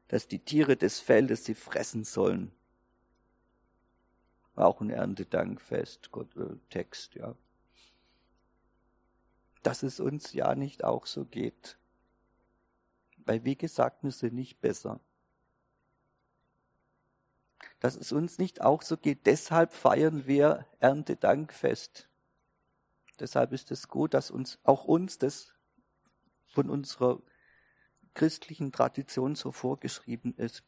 dass 0.07 0.27
die 0.27 0.39
Tiere 0.39 0.75
des 0.75 0.99
Feldes 0.99 1.45
sie 1.45 1.53
fressen 1.53 2.03
sollen. 2.03 2.51
Auch 4.55 4.81
ein 4.81 4.89
Erntedankfest, 4.89 6.09
Gott, 6.11 6.35
äh, 6.35 6.55
Text, 6.71 7.13
ja. 7.13 7.35
Dass 9.61 9.83
es 9.83 9.99
uns 9.99 10.33
ja 10.33 10.55
nicht 10.55 10.83
auch 10.83 11.05
so 11.05 11.23
geht. 11.23 11.77
Weil, 13.25 13.45
wie 13.45 13.55
gesagt, 13.55 14.03
wir 14.03 14.11
sind 14.11 14.33
nicht 14.33 14.59
besser 14.59 14.99
dass 17.79 17.95
es 17.95 18.11
uns 18.11 18.37
nicht 18.37 18.61
auch 18.61 18.81
so 18.81 18.97
geht. 18.97 19.25
Deshalb 19.25 19.73
feiern 19.73 20.27
wir 20.27 20.65
Erntedankfest. 20.79 22.09
Deshalb 23.19 23.51
ist 23.51 23.71
es 23.71 23.87
gut, 23.87 24.13
dass 24.13 24.31
uns 24.31 24.59
auch 24.63 24.85
uns 24.85 25.17
das 25.17 25.53
von 26.47 26.69
unserer 26.69 27.21
christlichen 28.13 28.71
Tradition 28.71 29.35
so 29.35 29.51
vorgeschrieben 29.51 30.33
ist. 30.35 30.63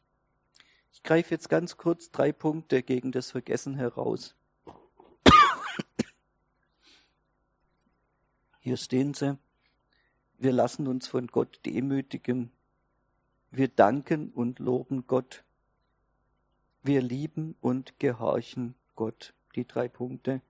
Ich 0.92 1.02
greife 1.02 1.30
jetzt 1.30 1.48
ganz 1.48 1.76
kurz 1.76 2.10
drei 2.10 2.32
Punkte 2.32 2.82
gegen 2.82 3.12
das 3.12 3.30
Vergessen 3.30 3.74
heraus. 3.74 4.34
Hier 8.60 8.76
stehen 8.76 9.12
sie. 9.12 9.38
Wir 10.38 10.52
lassen 10.52 10.86
uns 10.86 11.08
von 11.08 11.26
Gott 11.26 11.60
demütigen. 11.66 12.52
Wir 13.50 13.68
danken 13.68 14.30
und 14.30 14.60
loben 14.60 15.06
Gott. 15.06 15.44
Wir 16.82 17.00
lieben 17.00 17.54
und 17.60 17.98
gehorchen 17.98 18.74
Gott. 18.96 19.34
Die 19.54 19.66
drei 19.66 19.88
Punkte. 19.88 20.40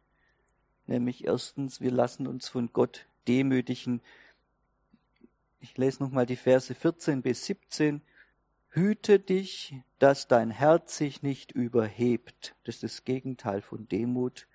Nämlich 0.87 1.25
erstens, 1.25 1.81
wir 1.81 1.91
lassen 1.91 2.27
uns 2.27 2.49
von 2.49 2.73
Gott 2.73 3.07
demütigen. 3.29 4.01
Ich 5.61 5.77
lese 5.77 6.03
nochmal 6.03 6.27
die 6.27 6.37
Verse 6.37 6.75
14 6.75 7.23
bis 7.23 7.45
17. 7.47 8.01
Hüte 8.71 9.19
dich, 9.19 9.75
dass 9.99 10.29
dein 10.29 10.51
Herz 10.51 10.97
sich 10.97 11.23
nicht 11.23 11.53
überhebt. 11.53 12.55
Das 12.65 12.77
ist 12.77 12.83
das 12.83 13.05
Gegenteil 13.05 13.61
von 13.61 13.89
Demut. 13.89 14.47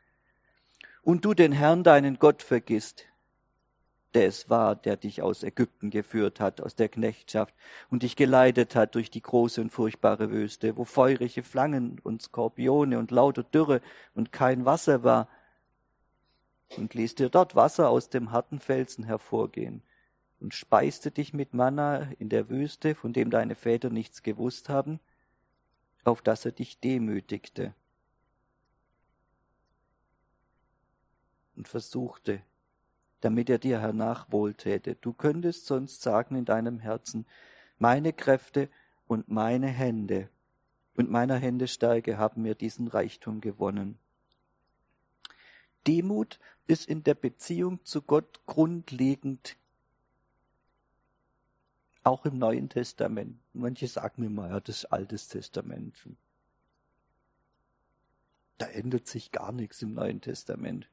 Und 1.04 1.26
du 1.26 1.34
den 1.34 1.52
Herrn, 1.52 1.84
deinen 1.84 2.18
Gott, 2.18 2.42
vergisst 2.42 3.06
der 4.14 4.28
es 4.28 4.50
war, 4.50 4.76
der 4.76 4.98
dich 4.98 5.22
aus 5.22 5.44
Ägypten 5.44 5.90
geführt 5.90 6.40
hat, 6.40 6.62
aus 6.62 6.76
der 6.76 6.90
Knechtschaft 6.90 7.54
und 7.90 8.04
dich 8.04 8.16
geleitet 8.16 8.76
hat 8.76 8.96
durch 8.96 9.12
die 9.12 9.22
große 9.22 9.62
und 9.62 9.70
furchtbare 9.70 10.32
Wüste, 10.32 10.78
wo 10.78 10.86
feurige 10.86 11.44
Flangen 11.44 12.00
und 12.04 12.22
Skorpione 12.22 12.98
und 13.00 13.12
lauter 13.12 13.44
Dürre 13.44 13.82
und 14.16 14.32
kein 14.32 14.66
Wasser 14.66 15.04
war, 15.04 15.28
und 16.76 16.94
ließ 16.94 17.16
dir 17.16 17.30
dort 17.30 17.56
Wasser 17.56 17.90
aus 17.90 18.10
dem 18.10 18.32
harten 18.32 18.60
Felsen 18.60 19.06
hervorgehen 19.06 19.82
und 20.40 20.54
speiste 20.54 21.12
dich 21.12 21.34
mit 21.34 21.54
Manna 21.54 22.12
in 22.20 22.30
der 22.30 22.50
Wüste, 22.50 22.94
von 22.96 23.14
dem 23.14 23.30
deine 23.30 23.56
Väter 23.56 23.90
nichts 23.90 24.22
gewusst 24.24 24.70
haben, 24.70 25.00
auf 26.04 26.22
dass 26.22 26.46
er 26.46 26.52
dich 26.52 26.80
demütigte 26.80 27.74
und 31.56 31.68
versuchte, 31.68 32.42
damit 33.22 33.50
er 33.50 33.58
dir 33.58 33.80
hernach 33.80 34.32
wohltäte. 34.32 34.96
Du 34.96 35.14
könntest 35.14 35.66
sonst 35.66 36.02
sagen 36.02 36.36
in 36.36 36.46
deinem 36.46 36.80
Herzen, 36.80 37.26
meine 37.80 38.14
Kräfte 38.14 38.70
und 39.08 39.30
meine 39.30 39.68
Hände 39.68 40.30
und 40.96 41.10
meiner 41.10 41.38
Hände 41.38 41.68
Stärke 41.68 42.18
haben 42.18 42.42
mir 42.42 42.56
diesen 42.56 42.88
Reichtum 42.88 43.40
gewonnen. 43.40 43.98
Demut 45.86 46.40
ist 46.68 46.88
in 46.88 47.04
der 47.04 47.14
Beziehung 47.14 47.84
zu 47.86 48.02
Gott 48.02 48.46
grundlegend, 48.46 49.56
auch 52.04 52.26
im 52.26 52.38
Neuen 52.38 52.70
Testament. 52.70 53.40
Manche 53.54 53.88
sagen 53.88 54.22
mir 54.22 54.30
mal, 54.30 54.50
ja, 54.50 54.60
das 54.60 54.86
Altes 54.86 55.28
Testament. 55.28 55.96
Da 58.58 58.66
ändert 58.68 59.08
sich 59.08 59.32
gar 59.32 59.52
nichts 59.52 59.82
im 59.82 59.94
Neuen 59.94 60.20
Testament. 60.20 60.90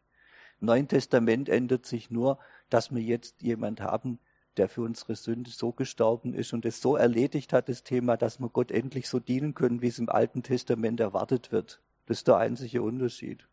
Neuen 0.64 0.88
Testament 0.88 1.49
ändert 1.49 1.87
sich 1.87 2.11
nur, 2.11 2.38
dass 2.71 2.94
wir 2.94 3.02
jetzt 3.02 3.42
jemand 3.42 3.80
haben, 3.80 4.18
der 4.56 4.68
für 4.68 4.83
unsere 4.83 5.16
Sünde 5.16 5.50
so 5.50 5.73
gestorben 5.73 6.35
ist 6.35 6.52
und 6.52 6.64
es 6.64 6.80
so 6.80 6.97
erledigt 6.97 7.52
hat, 7.52 7.68
das 7.68 7.83
Thema, 7.83 8.16
dass 8.16 8.38
wir 8.38 8.49
Gott 8.49 8.71
endlich 8.71 9.09
so 9.09 9.18
dienen 9.18 9.54
können, 9.54 9.83
wie 9.83 9.88
es 9.88 9.99
im 9.99 10.09
Alten 10.09 10.42
Testament 10.42 11.00
erwartet 11.00 11.50
wird. 11.50 11.80
Das 12.06 12.18
ist 12.18 12.28
der 12.28 12.37
einzige 12.37 12.83
Unterschied. 12.83 13.47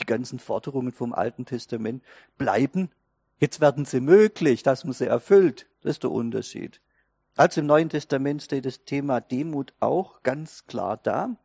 Die 0.00 0.06
ganzen 0.06 0.38
Forderungen 0.38 0.92
vom 0.92 1.12
Alten 1.12 1.44
Testament 1.44 2.02
bleiben. 2.38 2.90
Jetzt 3.38 3.60
werden 3.60 3.84
sie 3.84 4.00
möglich, 4.00 4.62
dass 4.62 4.84
man 4.84 4.94
sie 4.94 5.06
erfüllt. 5.06 5.66
Das 5.82 5.92
ist 5.92 6.02
der 6.02 6.10
Unterschied. 6.10 6.80
Also 7.36 7.60
im 7.60 7.66
Neuen 7.66 7.88
Testament 7.88 8.42
steht 8.42 8.64
das 8.64 8.84
Thema 8.84 9.20
Demut 9.20 9.72
auch 9.80 10.22
ganz 10.22 10.66
klar 10.66 10.96
da, 10.96 11.36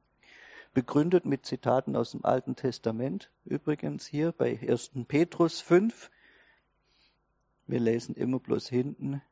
begründet 0.76 1.26
mit 1.26 1.46
Zitaten 1.46 1.96
aus 1.96 2.12
dem 2.12 2.24
Alten 2.24 2.56
Testament. 2.56 3.32
Übrigens 3.46 4.06
hier 4.06 4.32
bei 4.34 4.60
1. 4.62 4.92
Petrus 5.08 5.62
5. 5.62 6.12
Wir 7.66 7.80
lesen 7.80 8.14
immer 8.14 8.40
bloß 8.40 8.68
hinten, 8.68 9.24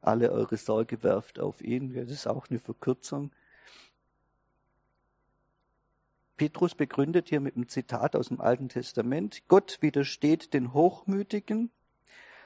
alle 0.00 0.32
eure 0.32 0.56
Sorge 0.56 1.04
werft 1.04 1.38
auf 1.38 1.60
ihn. 1.60 1.94
Das 1.94 2.10
ist 2.10 2.26
auch 2.26 2.48
eine 2.48 2.58
Verkürzung. 2.58 3.30
Petrus 6.36 6.74
begründet 6.74 7.28
hier 7.28 7.40
mit 7.40 7.54
einem 7.54 7.68
Zitat 7.68 8.16
aus 8.16 8.28
dem 8.28 8.40
Alten 8.40 8.68
Testament, 8.68 9.42
Gott 9.48 9.78
widersteht 9.80 10.52
den 10.52 10.74
Hochmütigen, 10.74 11.70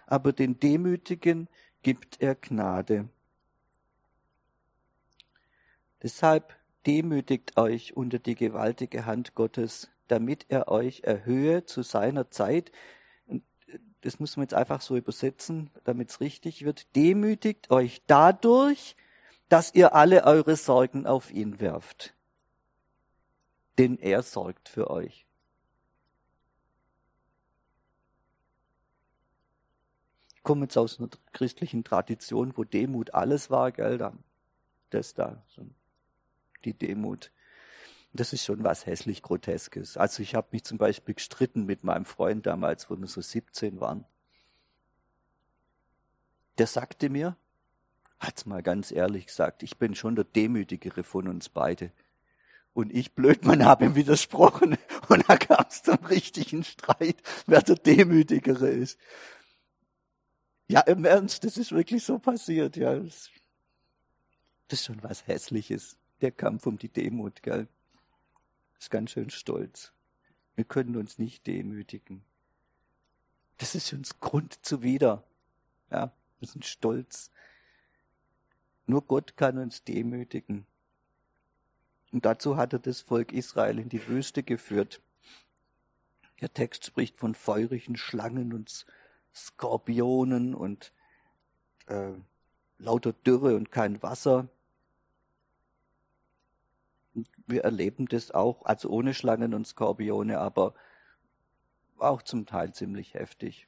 aber 0.06 0.32
den 0.32 0.60
Demütigen 0.60 1.48
gibt 1.82 2.20
er 2.20 2.34
Gnade. 2.34 3.08
Deshalb 6.02 6.59
demütigt 6.86 7.56
euch 7.56 7.96
unter 7.96 8.18
die 8.18 8.34
gewaltige 8.34 9.06
Hand 9.06 9.34
Gottes, 9.34 9.90
damit 10.08 10.46
er 10.48 10.68
euch 10.68 11.02
erhöhe 11.04 11.64
zu 11.64 11.82
seiner 11.82 12.30
Zeit. 12.30 12.72
Das 14.00 14.18
muss 14.18 14.36
man 14.36 14.44
jetzt 14.44 14.54
einfach 14.54 14.80
so 14.80 14.96
übersetzen, 14.96 15.70
damit 15.84 16.10
es 16.10 16.20
richtig 16.20 16.64
wird. 16.64 16.94
Demütigt 16.96 17.70
euch 17.70 18.02
dadurch, 18.06 18.96
dass 19.48 19.74
ihr 19.74 19.94
alle 19.94 20.24
eure 20.24 20.56
Sorgen 20.56 21.06
auf 21.06 21.30
ihn 21.30 21.60
werft. 21.60 22.14
Denn 23.78 23.98
er 23.98 24.22
sorgt 24.22 24.68
für 24.68 24.90
euch. 24.90 25.26
Ich 30.34 30.42
komme 30.42 30.62
jetzt 30.62 30.78
aus 30.78 30.98
einer 30.98 31.10
christlichen 31.32 31.84
Tradition, 31.84 32.56
wo 32.56 32.64
Demut 32.64 33.12
alles 33.12 33.50
war, 33.50 33.70
gell, 33.72 33.98
das 34.88 35.14
da, 35.14 35.44
so 35.48 35.66
die 36.64 36.74
Demut. 36.74 37.30
Das 38.12 38.32
ist 38.32 38.44
schon 38.44 38.64
was 38.64 38.86
hässlich 38.86 39.22
Groteskes. 39.22 39.96
Also 39.96 40.22
ich 40.22 40.34
habe 40.34 40.48
mich 40.52 40.64
zum 40.64 40.78
Beispiel 40.78 41.14
gestritten 41.14 41.64
mit 41.64 41.84
meinem 41.84 42.04
Freund 42.04 42.46
damals, 42.46 42.90
wo 42.90 42.96
wir 42.96 43.06
so 43.06 43.20
17 43.20 43.80
waren. 43.80 44.04
Der 46.58 46.66
sagte 46.66 47.08
mir, 47.08 47.36
hat's 48.18 48.46
mal 48.46 48.62
ganz 48.62 48.90
ehrlich 48.90 49.26
gesagt, 49.26 49.62
ich 49.62 49.78
bin 49.78 49.94
schon 49.94 50.16
der 50.16 50.24
Demütigere 50.24 51.04
von 51.04 51.28
uns 51.28 51.48
beide. 51.48 51.92
Und 52.72 52.92
ich, 52.92 53.14
Blödmann, 53.14 53.64
habe 53.64 53.84
ihm 53.84 53.94
widersprochen. 53.94 54.76
Und 55.08 55.28
da 55.28 55.36
kam 55.36 55.64
es 55.68 55.82
zum 55.82 56.04
richtigen 56.04 56.64
Streit, 56.64 57.16
wer 57.46 57.62
der 57.62 57.76
Demütigere 57.76 58.68
ist. 58.68 58.98
Ja, 60.68 60.80
im 60.82 61.04
Ernst, 61.04 61.42
das 61.44 61.56
ist 61.56 61.72
wirklich 61.72 62.04
so 62.04 62.18
passiert, 62.18 62.76
ja. 62.76 62.94
Das 62.94 63.30
ist 64.70 64.84
schon 64.84 65.02
was 65.02 65.26
Hässliches, 65.26 65.96
der 66.22 66.32
Kampf 66.32 66.66
um 66.66 66.78
die 66.78 66.88
Demut, 66.88 67.42
gell. 67.42 67.68
Ist 68.78 68.90
ganz 68.90 69.10
schön 69.10 69.30
stolz. 69.30 69.92
Wir 70.54 70.64
können 70.64 70.96
uns 70.96 71.18
nicht 71.18 71.46
demütigen. 71.46 72.22
Das 73.58 73.74
ist 73.74 73.92
uns 73.92 74.20
Grund 74.20 74.64
zuwider. 74.64 75.22
Ja, 75.90 76.12
wir 76.38 76.48
sind 76.48 76.64
stolz. 76.64 77.30
Nur 78.86 79.02
Gott 79.02 79.36
kann 79.36 79.58
uns 79.58 79.84
demütigen. 79.84 80.66
Und 82.12 82.24
dazu 82.24 82.56
hat 82.56 82.72
er 82.72 82.78
das 82.78 83.02
Volk 83.02 83.32
Israel 83.32 83.78
in 83.78 83.88
die 83.88 84.06
Wüste 84.08 84.42
geführt. 84.42 85.00
Der 86.40 86.52
Text 86.52 86.86
spricht 86.86 87.18
von 87.18 87.34
feurigen 87.34 87.96
Schlangen 87.96 88.52
und 88.52 88.86
Skorpionen 89.34 90.54
und 90.54 90.92
äh, 91.86 92.12
lauter 92.78 93.12
Dürre 93.12 93.56
und 93.56 93.70
kein 93.70 94.02
Wasser. 94.02 94.48
Wir 97.46 97.64
erleben 97.64 98.06
das 98.06 98.30
auch, 98.30 98.64
also 98.64 98.88
ohne 98.90 99.14
Schlangen 99.14 99.54
und 99.54 99.66
Skorpione, 99.66 100.38
aber 100.38 100.74
auch 101.98 102.22
zum 102.22 102.46
Teil 102.46 102.72
ziemlich 102.72 103.14
heftig. 103.14 103.66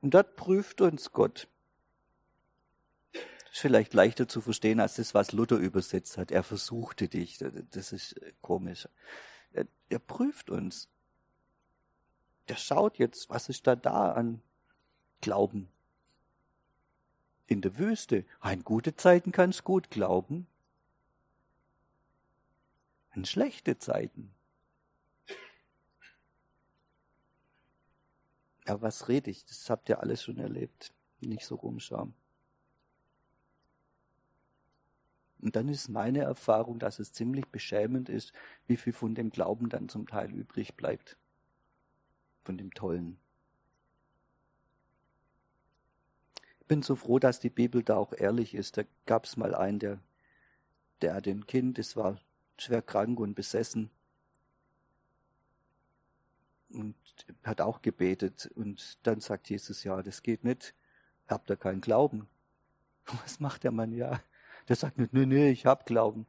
Und 0.00 0.14
dort 0.14 0.36
prüft 0.36 0.80
uns 0.80 1.12
Gott. 1.12 1.48
Das 3.12 3.22
ist 3.52 3.60
vielleicht 3.60 3.94
leichter 3.94 4.26
zu 4.26 4.40
verstehen 4.40 4.80
als 4.80 4.96
das, 4.96 5.14
was 5.14 5.32
Luther 5.32 5.56
übersetzt 5.56 6.18
hat. 6.18 6.30
Er 6.30 6.42
versuchte 6.42 7.08
dich. 7.08 7.38
Das 7.70 7.92
ist 7.92 8.20
komisch. 8.40 8.88
Er 9.88 9.98
prüft 9.98 10.50
uns 10.50 10.88
der 12.48 12.56
schaut 12.56 12.98
jetzt, 12.98 13.30
was 13.30 13.48
ist 13.48 13.66
da 13.66 13.76
da 13.76 14.12
an 14.12 14.42
Glauben? 15.20 15.68
In 17.46 17.60
der 17.60 17.78
Wüste. 17.78 18.24
In 18.44 18.64
gute 18.64 18.96
Zeiten 18.96 19.32
kannst 19.32 19.64
gut 19.64 19.90
glauben. 19.90 20.46
In 23.14 23.24
schlechte 23.24 23.78
Zeiten. 23.78 24.34
Aber 28.66 28.82
was 28.82 29.08
rede 29.08 29.30
ich? 29.30 29.44
Das 29.44 29.68
habt 29.70 29.88
ihr 29.88 30.00
alles 30.00 30.22
schon 30.22 30.38
erlebt. 30.38 30.92
Nicht 31.20 31.44
so 31.44 31.54
rumschauen. 31.54 32.14
Und 35.40 35.56
dann 35.56 35.68
ist 35.68 35.88
meine 35.88 36.20
Erfahrung, 36.20 36.78
dass 36.78 36.98
es 36.98 37.12
ziemlich 37.12 37.46
beschämend 37.48 38.08
ist, 38.08 38.32
wie 38.66 38.78
viel 38.78 38.94
von 38.94 39.14
dem 39.14 39.30
Glauben 39.30 39.68
dann 39.68 39.90
zum 39.90 40.06
Teil 40.06 40.32
übrig 40.32 40.74
bleibt 40.74 41.18
von 42.44 42.56
dem 42.56 42.72
Tollen. 42.72 43.18
Ich 46.60 46.66
bin 46.66 46.82
so 46.82 46.96
froh, 46.96 47.18
dass 47.18 47.40
die 47.40 47.50
Bibel 47.50 47.82
da 47.82 47.96
auch 47.96 48.12
ehrlich 48.14 48.54
ist. 48.54 48.78
Da 48.78 48.84
gab 49.04 49.26
es 49.26 49.36
mal 49.36 49.54
einen, 49.54 49.78
der, 49.78 50.00
der 51.02 51.14
hatte 51.14 51.30
ein 51.30 51.46
Kind, 51.46 51.76
das 51.76 51.94
war 51.94 52.18
schwer 52.56 52.82
krank 52.82 53.18
und 53.20 53.34
besessen 53.34 53.90
und 56.74 56.94
hat 57.42 57.60
auch 57.60 57.82
gebetet. 57.82 58.50
Und 58.54 58.98
dann 59.06 59.20
sagt 59.20 59.48
Jesus, 59.48 59.84
ja, 59.84 60.02
das 60.02 60.22
geht 60.22 60.44
nicht. 60.44 60.74
Habt 61.28 61.50
ihr 61.50 61.56
keinen 61.56 61.80
Glauben? 61.80 62.28
Was 63.22 63.40
macht 63.40 63.64
der 63.64 63.70
Mann? 63.70 63.92
Ja, 63.92 64.20
der 64.68 64.76
sagt 64.76 64.98
nicht, 64.98 65.12
nee, 65.12 65.26
nee, 65.26 65.50
ich 65.50 65.66
hab 65.66 65.86
Glauben. 65.86 66.26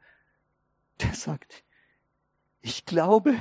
Der 1.01 1.13
sagt, 1.13 1.63
ich 2.61 2.85
glaube, 2.85 3.35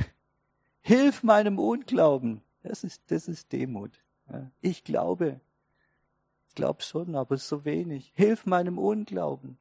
hilf 0.81 1.23
meinem 1.23 1.59
Unglauben. 1.59 2.43
Das 2.63 2.85
ist, 2.85 3.03
das 3.09 3.29
ist 3.29 3.53
Demut. 3.53 4.03
Ich 4.61 4.85
glaube. 4.85 5.41
Ich 6.49 6.55
glaube 6.55 6.83
schon, 6.83 7.15
aber 7.15 7.37
so 7.37 7.65
wenig. 7.65 8.13
Hilf 8.15 8.47
meinem 8.47 8.79
Unglauben. 8.79 9.59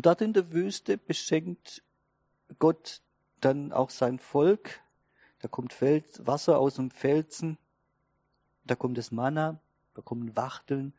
Und 0.00 0.06
dort 0.06 0.22
in 0.22 0.32
der 0.32 0.50
Wüste 0.50 0.96
beschenkt 0.96 1.82
Gott 2.58 3.02
dann 3.42 3.70
auch 3.70 3.90
sein 3.90 4.18
Volk. 4.18 4.80
Da 5.40 5.48
kommt 5.48 5.74
Fels, 5.74 6.26
Wasser 6.26 6.58
aus 6.58 6.76
dem 6.76 6.90
Felsen, 6.90 7.58
da 8.64 8.76
kommt 8.76 8.96
das 8.96 9.10
Manna, 9.12 9.60
da 9.92 10.00
kommen 10.00 10.34
Wachteln 10.36 10.94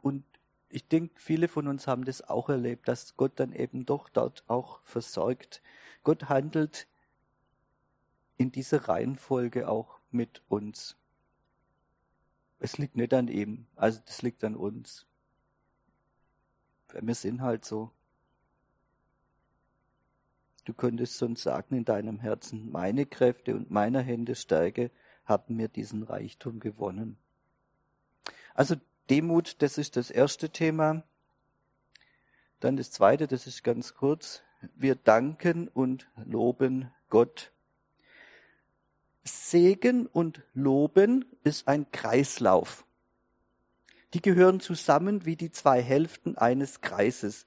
und, 0.00 0.24
ich 0.68 0.86
denke, 0.86 1.20
viele 1.20 1.48
von 1.48 1.66
uns 1.66 1.88
haben 1.88 2.04
das 2.04 2.22
auch 2.22 2.48
erlebt, 2.48 2.86
dass 2.86 3.16
Gott 3.16 3.32
dann 3.34 3.52
eben 3.52 3.84
doch 3.84 4.08
dort 4.08 4.44
auch 4.46 4.80
versorgt. 4.84 5.60
Gott 6.04 6.28
handelt 6.28 6.86
in 8.36 8.52
dieser 8.52 8.86
Reihenfolge 8.86 9.68
auch 9.68 9.98
mit 10.12 10.40
uns. 10.48 10.96
Es 12.60 12.78
liegt 12.78 12.94
nicht 12.94 13.12
an 13.12 13.26
ihm, 13.26 13.66
also 13.74 13.98
das 14.06 14.22
liegt 14.22 14.44
an 14.44 14.54
uns. 14.54 15.04
Wir 16.92 17.14
sind 17.16 17.42
halt 17.42 17.64
so. 17.64 17.90
Du 20.66 20.74
könntest 20.74 21.16
sonst 21.18 21.44
sagen 21.44 21.76
in 21.76 21.84
deinem 21.84 22.18
Herzen, 22.18 22.72
meine 22.72 23.06
Kräfte 23.06 23.54
und 23.54 23.70
meiner 23.70 24.00
Hände 24.00 24.34
Stärke 24.34 24.90
haben 25.24 25.54
mir 25.54 25.68
diesen 25.68 26.02
Reichtum 26.02 26.58
gewonnen. 26.58 27.16
Also 28.52 28.74
Demut, 29.08 29.62
das 29.62 29.78
ist 29.78 29.96
das 29.96 30.10
erste 30.10 30.50
Thema. 30.50 31.04
Dann 32.58 32.76
das 32.76 32.90
zweite, 32.90 33.28
das 33.28 33.46
ist 33.46 33.62
ganz 33.62 33.94
kurz. 33.94 34.42
Wir 34.74 34.96
danken 34.96 35.68
und 35.68 36.08
loben 36.24 36.90
Gott. 37.10 37.52
Segen 39.22 40.08
und 40.08 40.42
Loben 40.52 41.26
ist 41.44 41.68
ein 41.68 41.88
Kreislauf. 41.92 42.84
Die 44.14 44.22
gehören 44.22 44.58
zusammen 44.58 45.26
wie 45.26 45.36
die 45.36 45.52
zwei 45.52 45.80
Hälften 45.80 46.36
eines 46.36 46.80
Kreises. 46.80 47.46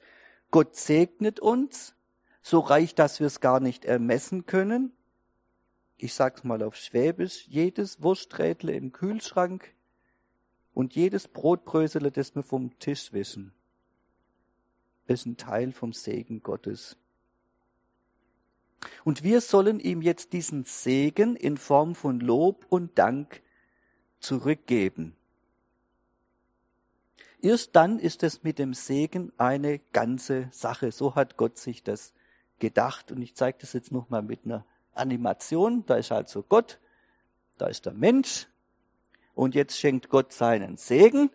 Gott 0.51 0.77
segnet 0.77 1.41
uns, 1.41 1.95
so 2.49 2.59
reich, 2.59 2.95
dass 2.95 3.19
wir 3.19 3.27
es 3.27 3.39
gar 3.39 3.59
nicht 3.59 3.85
ermessen 3.85 4.45
können. 4.45 4.91
Ich 5.97 6.13
sag's 6.13 6.43
mal 6.43 6.63
auf 6.63 6.75
Schwäbisch, 6.75 7.47
jedes 7.47 8.01
Wursträdle 8.01 8.73
im 8.73 8.91
Kühlschrank 8.91 9.73
und 10.73 10.95
jedes 10.95 11.27
Brotbrösele, 11.27 12.11
das 12.11 12.35
wir 12.35 12.43
vom 12.43 12.77
Tisch 12.79 13.13
wischen, 13.13 13.53
ist 15.07 15.25
ein 15.25 15.37
Teil 15.37 15.71
vom 15.71 15.93
Segen 15.93 16.41
Gottes. 16.41 16.97
Und 19.03 19.23
wir 19.23 19.41
sollen 19.41 19.79
ihm 19.79 20.01
jetzt 20.01 20.33
diesen 20.33 20.63
Segen 20.63 21.35
in 21.35 21.57
Form 21.57 21.95
von 21.95 22.19
Lob 22.19 22.65
und 22.69 22.97
Dank 22.97 23.41
zurückgeben. 24.19 25.15
Erst 27.41 27.75
dann 27.75 27.99
ist 27.99 28.23
es 28.23 28.43
mit 28.43 28.57
dem 28.59 28.73
Segen 28.73 29.31
eine 29.37 29.79
ganze 29.91 30.49
Sache. 30.51 30.91
So 30.91 31.15
hat 31.15 31.37
Gott 31.37 31.57
sich 31.57 31.83
das 31.83 32.13
gedacht. 32.59 33.11
Und 33.11 33.21
ich 33.21 33.35
zeige 33.35 33.57
das 33.59 33.73
jetzt 33.73 33.91
nochmal 33.91 34.21
mit 34.21 34.45
einer 34.45 34.65
Animation. 34.93 35.85
Da 35.85 35.95
ist 35.95 36.11
also 36.11 36.43
Gott, 36.43 36.79
da 37.57 37.67
ist 37.67 37.85
der 37.85 37.93
Mensch. 37.93 38.47
Und 39.35 39.55
jetzt 39.55 39.77
schenkt 39.77 40.09
Gott 40.09 40.33
seinen 40.33 40.77
Segen. 40.77 41.29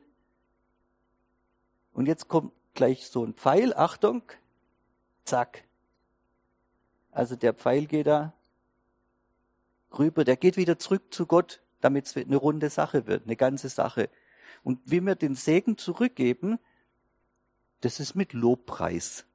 Und 1.92 2.06
jetzt 2.06 2.28
kommt 2.28 2.52
gleich 2.74 3.06
so 3.08 3.24
ein 3.24 3.34
Pfeil. 3.34 3.72
Achtung. 3.74 4.22
Zack. 5.24 5.64
Also 7.10 7.36
der 7.36 7.54
Pfeil 7.54 7.86
geht 7.86 8.08
da 8.08 8.32
rüber. 9.98 10.24
Der 10.24 10.36
geht 10.36 10.56
wieder 10.56 10.78
zurück 10.78 11.14
zu 11.14 11.26
Gott, 11.26 11.62
damit 11.80 12.06
es 12.06 12.16
eine 12.16 12.36
runde 12.36 12.68
Sache 12.70 13.06
wird, 13.06 13.24
eine 13.24 13.36
ganze 13.36 13.68
Sache. 13.68 14.10
Und 14.62 14.80
wie 14.84 15.00
wir 15.00 15.14
den 15.14 15.34
Segen 15.34 15.78
zurückgeben, 15.78 16.58
das 17.80 18.00
ist 18.00 18.14
mit 18.14 18.32
Lobpreis. 18.32 19.26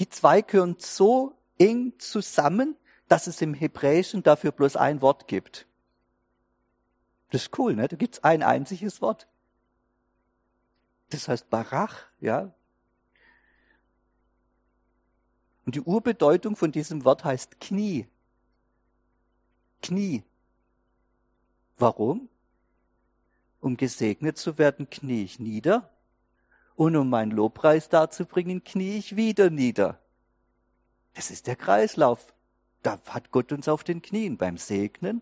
Die 0.00 0.08
zwei 0.08 0.40
gehören 0.40 0.76
so 0.78 1.36
eng 1.58 1.92
zusammen, 1.98 2.74
dass 3.06 3.26
es 3.26 3.42
im 3.42 3.52
Hebräischen 3.52 4.22
dafür 4.22 4.50
bloß 4.50 4.76
ein 4.76 5.02
Wort 5.02 5.28
gibt. 5.28 5.66
Das 7.30 7.42
ist 7.42 7.58
cool, 7.58 7.74
ne? 7.76 7.86
Da 7.86 7.96
gibt's 7.96 8.24
ein 8.24 8.42
einziges 8.42 9.02
Wort. 9.02 9.28
Das 11.10 11.28
heißt 11.28 11.50
Barach, 11.50 12.06
ja. 12.18 12.52
Und 15.66 15.74
die 15.74 15.82
Urbedeutung 15.82 16.56
von 16.56 16.72
diesem 16.72 17.04
Wort 17.04 17.24
heißt 17.24 17.60
Knie. 17.60 18.08
Knie. 19.82 20.24
Warum? 21.76 22.30
Um 23.60 23.76
gesegnet 23.76 24.38
zu 24.38 24.56
werden, 24.56 24.88
knie 24.88 25.24
ich 25.24 25.38
nieder. 25.38 25.90
Und 26.80 26.96
um 26.96 27.10
meinen 27.10 27.30
Lobpreis 27.30 27.90
darzubringen, 27.90 28.64
knie 28.64 28.96
ich 28.96 29.14
wieder 29.14 29.50
nieder. 29.50 29.98
Das 31.12 31.30
ist 31.30 31.46
der 31.46 31.54
Kreislauf. 31.54 32.32
Da 32.82 32.98
hat 33.06 33.30
Gott 33.32 33.52
uns 33.52 33.68
auf 33.68 33.84
den 33.84 34.00
Knien 34.00 34.38
beim 34.38 34.56
Segnen 34.56 35.20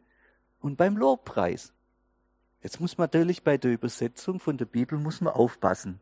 und 0.61 0.77
beim 0.77 0.97
Lobpreis. 0.97 1.73
Jetzt 2.63 2.79
muss 2.79 2.97
man 2.97 3.07
natürlich 3.07 3.43
bei 3.43 3.59
der 3.59 3.73
Übersetzung 3.73 4.39
von 4.39 4.57
der 4.57 4.67
Bibel 4.67 5.01
muss 5.01 5.21
man 5.21 5.35
aufpassen. 5.35 5.99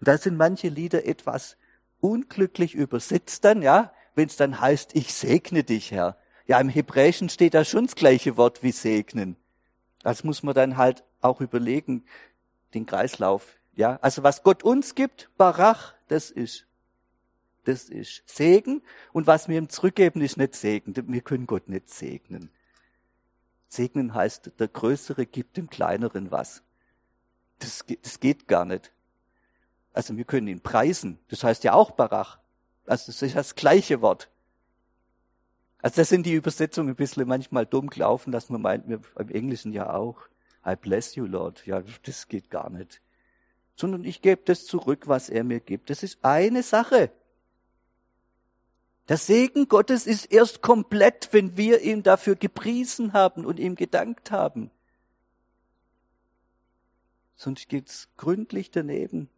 Und 0.00 0.08
da 0.08 0.16
sind 0.16 0.38
manche 0.38 0.68
Lieder 0.68 1.04
etwas 1.04 1.58
unglücklich 2.00 2.74
übersetzt 2.74 3.44
dann, 3.44 3.60
ja, 3.60 3.92
wenn 4.14 4.28
es 4.28 4.36
dann 4.36 4.58
heißt, 4.58 4.96
ich 4.96 5.12
segne 5.12 5.64
dich, 5.64 5.90
Herr. 5.90 6.16
Ja, 6.46 6.58
im 6.60 6.70
Hebräischen 6.70 7.28
steht 7.28 7.52
da 7.52 7.66
schon 7.66 7.84
das 7.84 7.94
gleiche 7.94 8.38
Wort 8.38 8.62
wie 8.62 8.72
segnen. 8.72 9.36
Das 10.02 10.24
muss 10.24 10.42
man 10.42 10.54
dann 10.54 10.78
halt 10.78 11.04
auch 11.20 11.42
überlegen, 11.42 12.06
den 12.72 12.86
Kreislauf. 12.86 13.58
Ja, 13.76 13.98
also 14.02 14.22
was 14.22 14.42
Gott 14.42 14.62
uns 14.62 14.94
gibt, 14.94 15.30
Barach, 15.36 15.94
das 16.08 16.30
ist, 16.30 16.66
das 17.64 17.88
ist 17.88 18.22
Segen. 18.26 18.82
Und 19.12 19.26
was 19.26 19.48
wir 19.48 19.58
ihm 19.58 19.68
zurückgeben, 19.68 20.20
ist 20.20 20.36
nicht 20.36 20.54
Segen. 20.54 20.94
Wir 20.94 21.22
können 21.22 21.46
Gott 21.46 21.68
nicht 21.68 21.90
segnen. 21.90 22.50
Segnen 23.68 24.14
heißt, 24.14 24.52
der 24.58 24.68
Größere 24.68 25.26
gibt 25.26 25.56
dem 25.56 25.68
Kleineren 25.68 26.30
was. 26.30 26.62
Das, 27.58 27.84
das 28.02 28.20
geht 28.20 28.46
gar 28.46 28.64
nicht. 28.64 28.92
Also 29.92 30.16
wir 30.16 30.24
können 30.24 30.48
ihn 30.48 30.60
preisen. 30.60 31.18
Das 31.28 31.42
heißt 31.42 31.64
ja 31.64 31.72
auch 31.72 31.92
Barach. 31.92 32.38
Also 32.86 33.06
das 33.06 33.22
ist 33.22 33.34
das 33.34 33.54
gleiche 33.54 34.00
Wort. 34.00 34.28
Also 35.82 35.96
das 35.96 36.08
sind 36.08 36.26
die 36.26 36.34
Übersetzungen 36.34 36.90
ein 36.90 36.96
bisschen 36.96 37.26
manchmal 37.26 37.66
dumm 37.66 37.90
gelaufen, 37.90 38.32
dass 38.32 38.48
man 38.48 38.62
meint, 38.62 38.86
im 38.88 39.28
Englischen 39.28 39.72
ja 39.72 39.92
auch, 39.92 40.20
I 40.66 40.76
bless 40.76 41.14
you, 41.14 41.26
Lord. 41.26 41.66
Ja, 41.66 41.82
das 42.04 42.28
geht 42.28 42.50
gar 42.50 42.70
nicht. 42.70 43.02
Sondern 43.76 44.04
ich 44.04 44.22
gebe 44.22 44.42
das 44.44 44.66
zurück, 44.66 45.08
was 45.08 45.28
er 45.28 45.44
mir 45.44 45.60
gibt. 45.60 45.90
Das 45.90 46.02
ist 46.02 46.18
eine 46.22 46.62
Sache. 46.62 47.10
Der 49.08 49.16
Segen 49.16 49.68
Gottes 49.68 50.06
ist 50.06 50.26
erst 50.26 50.62
komplett, 50.62 51.28
wenn 51.32 51.56
wir 51.56 51.82
ihn 51.82 52.02
dafür 52.02 52.36
gepriesen 52.36 53.12
haben 53.12 53.44
und 53.44 53.58
ihm 53.58 53.74
gedankt 53.74 54.30
haben. 54.30 54.70
Sonst 57.36 57.68
geht's 57.68 58.08
gründlich 58.16 58.70
daneben. 58.70 59.28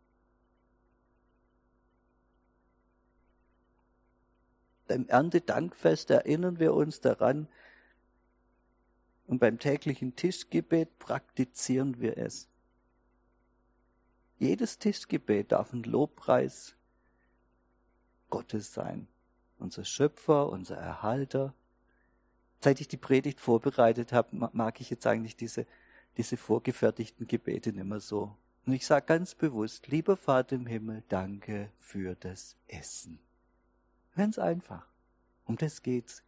beim 4.86 5.06
Erntedankfest 5.08 6.10
erinnern 6.10 6.58
wir 6.58 6.74
uns 6.74 7.00
daran 7.00 7.48
und 9.26 9.38
beim 9.38 9.58
täglichen 9.58 10.14
Tischgebet 10.16 10.98
praktizieren 10.98 12.00
wir 12.00 12.16
es. 12.18 12.48
Jedes 14.38 14.78
Tischgebet 14.78 15.52
darf 15.52 15.72
ein 15.72 15.82
Lobpreis 15.82 16.76
Gottes 18.28 18.72
sein. 18.74 19.08
Unser 19.58 19.84
Schöpfer, 19.84 20.50
unser 20.50 20.76
Erhalter. 20.76 21.54
Seit 22.60 22.80
ich 22.80 22.88
die 22.88 22.98
Predigt 22.98 23.40
vorbereitet 23.40 24.12
habe, 24.12 24.50
mag 24.52 24.80
ich 24.80 24.90
jetzt 24.90 25.06
eigentlich 25.06 25.36
diese, 25.36 25.66
diese 26.16 26.36
vorgefertigten 26.36 27.26
Gebete 27.26 27.72
nicht 27.72 27.84
mehr 27.84 28.00
so. 28.00 28.36
Und 28.66 28.72
ich 28.72 28.86
sage 28.86 29.06
ganz 29.06 29.34
bewusst, 29.34 29.86
lieber 29.86 30.16
Vater 30.16 30.56
im 30.56 30.66
Himmel, 30.66 31.04
danke 31.08 31.70
für 31.78 32.16
das 32.16 32.56
Essen. 32.66 33.20
Ganz 34.16 34.38
einfach. 34.38 34.86
Um 35.44 35.56
das 35.56 35.82
geht's. 35.82 36.22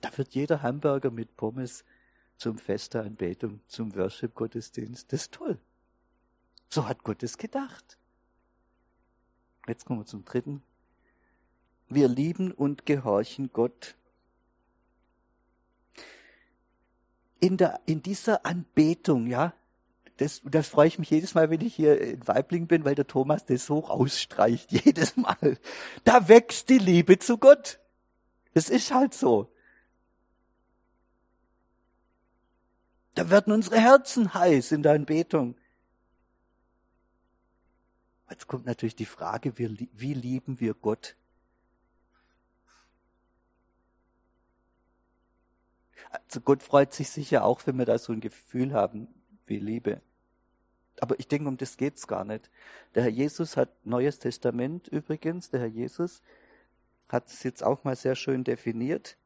Da 0.00 0.16
wird 0.18 0.34
jeder 0.34 0.62
Hamburger 0.62 1.10
mit 1.10 1.36
Pommes 1.36 1.84
zum 2.40 2.56
Fest 2.56 2.94
der 2.94 3.02
Anbetung, 3.02 3.60
zum 3.66 3.94
Worship-Gottesdienst. 3.94 5.12
Das 5.12 5.22
ist 5.22 5.32
toll. 5.32 5.58
So 6.70 6.88
hat 6.88 7.04
Gott 7.04 7.22
es 7.22 7.36
gedacht. 7.36 7.98
Jetzt 9.68 9.84
kommen 9.84 10.00
wir 10.00 10.06
zum 10.06 10.24
dritten. 10.24 10.62
Wir 11.88 12.08
lieben 12.08 12.50
und 12.50 12.86
gehorchen 12.86 13.50
Gott. 13.52 13.94
In, 17.40 17.58
der, 17.58 17.80
in 17.84 18.02
dieser 18.02 18.46
Anbetung, 18.46 19.26
ja, 19.26 19.52
das, 20.16 20.40
das 20.44 20.68
freue 20.68 20.88
ich 20.88 20.98
mich 20.98 21.10
jedes 21.10 21.34
Mal, 21.34 21.50
wenn 21.50 21.60
ich 21.60 21.74
hier 21.74 22.00
in 22.00 22.26
Weibling 22.26 22.66
bin, 22.66 22.84
weil 22.84 22.94
der 22.94 23.06
Thomas 23.06 23.44
das 23.44 23.66
so 23.66 23.80
rausstreicht, 23.80 24.72
jedes 24.84 25.16
Mal. 25.16 25.58
Da 26.04 26.28
wächst 26.28 26.70
die 26.70 26.78
Liebe 26.78 27.18
zu 27.18 27.36
Gott. 27.36 27.80
Das 28.54 28.70
ist 28.70 28.94
halt 28.94 29.12
so. 29.12 29.52
Da 33.20 33.28
werden 33.28 33.52
unsere 33.52 33.78
Herzen 33.78 34.32
heiß 34.32 34.72
in 34.72 34.82
der 34.82 34.92
Anbetung. 34.92 35.54
Jetzt 38.30 38.46
kommt 38.46 38.64
natürlich 38.64 38.96
die 38.96 39.04
Frage, 39.04 39.58
wie, 39.58 40.14
lieben 40.14 40.58
wir 40.58 40.72
Gott? 40.72 41.16
Also 46.10 46.40
Gott 46.40 46.62
freut 46.62 46.94
sich 46.94 47.10
sicher 47.10 47.44
auch, 47.44 47.60
wenn 47.66 47.76
wir 47.76 47.84
da 47.84 47.98
so 47.98 48.14
ein 48.14 48.22
Gefühl 48.22 48.72
haben 48.72 49.06
wie 49.44 49.58
Liebe. 49.58 50.00
Aber 50.98 51.20
ich 51.20 51.28
denke, 51.28 51.46
um 51.46 51.58
das 51.58 51.76
geht's 51.76 52.06
gar 52.06 52.24
nicht. 52.24 52.48
Der 52.94 53.02
Herr 53.02 53.10
Jesus 53.10 53.54
hat 53.58 53.68
Neues 53.84 54.18
Testament 54.18 54.88
übrigens, 54.88 55.50
der 55.50 55.60
Herr 55.60 55.66
Jesus 55.66 56.22
hat 57.10 57.26
es 57.26 57.42
jetzt 57.42 57.62
auch 57.62 57.84
mal 57.84 57.96
sehr 57.96 58.16
schön 58.16 58.44
definiert. 58.44 59.18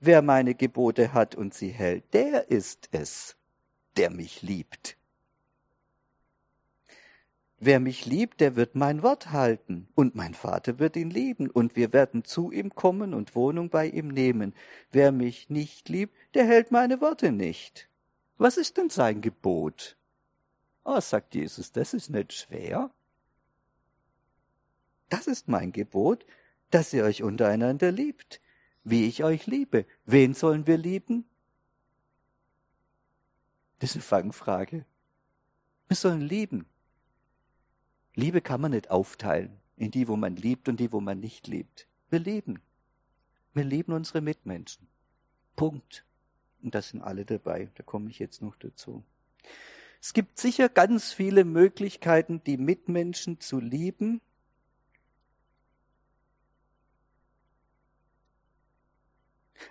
Wer 0.00 0.22
meine 0.22 0.54
Gebote 0.54 1.12
hat 1.12 1.34
und 1.34 1.52
sie 1.52 1.68
hält, 1.68 2.14
der 2.14 2.50
ist 2.50 2.88
es, 2.90 3.36
der 3.98 4.08
mich 4.08 4.40
liebt. 4.40 4.96
Wer 7.58 7.78
mich 7.78 8.06
liebt, 8.06 8.40
der 8.40 8.56
wird 8.56 8.74
mein 8.74 9.02
Wort 9.02 9.32
halten, 9.32 9.86
und 9.94 10.14
mein 10.14 10.32
Vater 10.32 10.78
wird 10.78 10.96
ihn 10.96 11.10
lieben, 11.10 11.50
und 11.50 11.76
wir 11.76 11.92
werden 11.92 12.24
zu 12.24 12.50
ihm 12.50 12.74
kommen 12.74 13.12
und 13.12 13.34
Wohnung 13.34 13.68
bei 13.68 13.86
ihm 13.86 14.08
nehmen. 14.08 14.54
Wer 14.90 15.12
mich 15.12 15.50
nicht 15.50 15.90
liebt, 15.90 16.16
der 16.32 16.46
hält 16.46 16.70
meine 16.70 17.02
Worte 17.02 17.30
nicht. 17.30 17.90
Was 18.38 18.56
ist 18.56 18.78
denn 18.78 18.88
sein 18.88 19.20
Gebot? 19.20 19.98
Oh, 20.82 20.98
sagt 21.00 21.34
Jesus, 21.34 21.72
das 21.72 21.92
ist 21.92 22.08
nicht 22.08 22.32
schwer. 22.32 22.90
Das 25.10 25.26
ist 25.26 25.46
mein 25.46 25.72
Gebot, 25.72 26.24
dass 26.70 26.94
ihr 26.94 27.04
euch 27.04 27.22
untereinander 27.22 27.92
liebt, 27.92 28.40
wie 28.84 29.06
ich 29.06 29.24
euch 29.24 29.46
liebe. 29.46 29.86
Wen 30.04 30.34
sollen 30.34 30.66
wir 30.66 30.78
lieben? 30.78 31.24
Das 33.78 33.90
ist 33.90 33.96
eine 33.96 34.02
Fangfrage. 34.02 34.84
Wir 35.88 35.96
sollen 35.96 36.20
lieben. 36.20 36.66
Liebe 38.14 38.40
kann 38.40 38.60
man 38.60 38.72
nicht 38.72 38.90
aufteilen 38.90 39.58
in 39.76 39.90
die, 39.90 40.08
wo 40.08 40.16
man 40.16 40.36
liebt 40.36 40.68
und 40.68 40.78
die, 40.78 40.92
wo 40.92 41.00
man 41.00 41.20
nicht 41.20 41.46
liebt. 41.46 41.86
Wir 42.10 42.18
lieben. 42.18 42.60
Wir 43.54 43.64
lieben 43.64 43.92
unsere 43.92 44.20
Mitmenschen. 44.20 44.86
Punkt. 45.56 46.04
Und 46.62 46.74
das 46.74 46.90
sind 46.90 47.02
alle 47.02 47.24
dabei. 47.24 47.70
Da 47.74 47.82
komme 47.82 48.10
ich 48.10 48.18
jetzt 48.18 48.42
noch 48.42 48.56
dazu. 48.56 49.02
Es 50.00 50.12
gibt 50.12 50.38
sicher 50.38 50.68
ganz 50.68 51.12
viele 51.12 51.44
Möglichkeiten, 51.44 52.42
die 52.44 52.56
Mitmenschen 52.56 53.40
zu 53.40 53.60
lieben. 53.60 54.20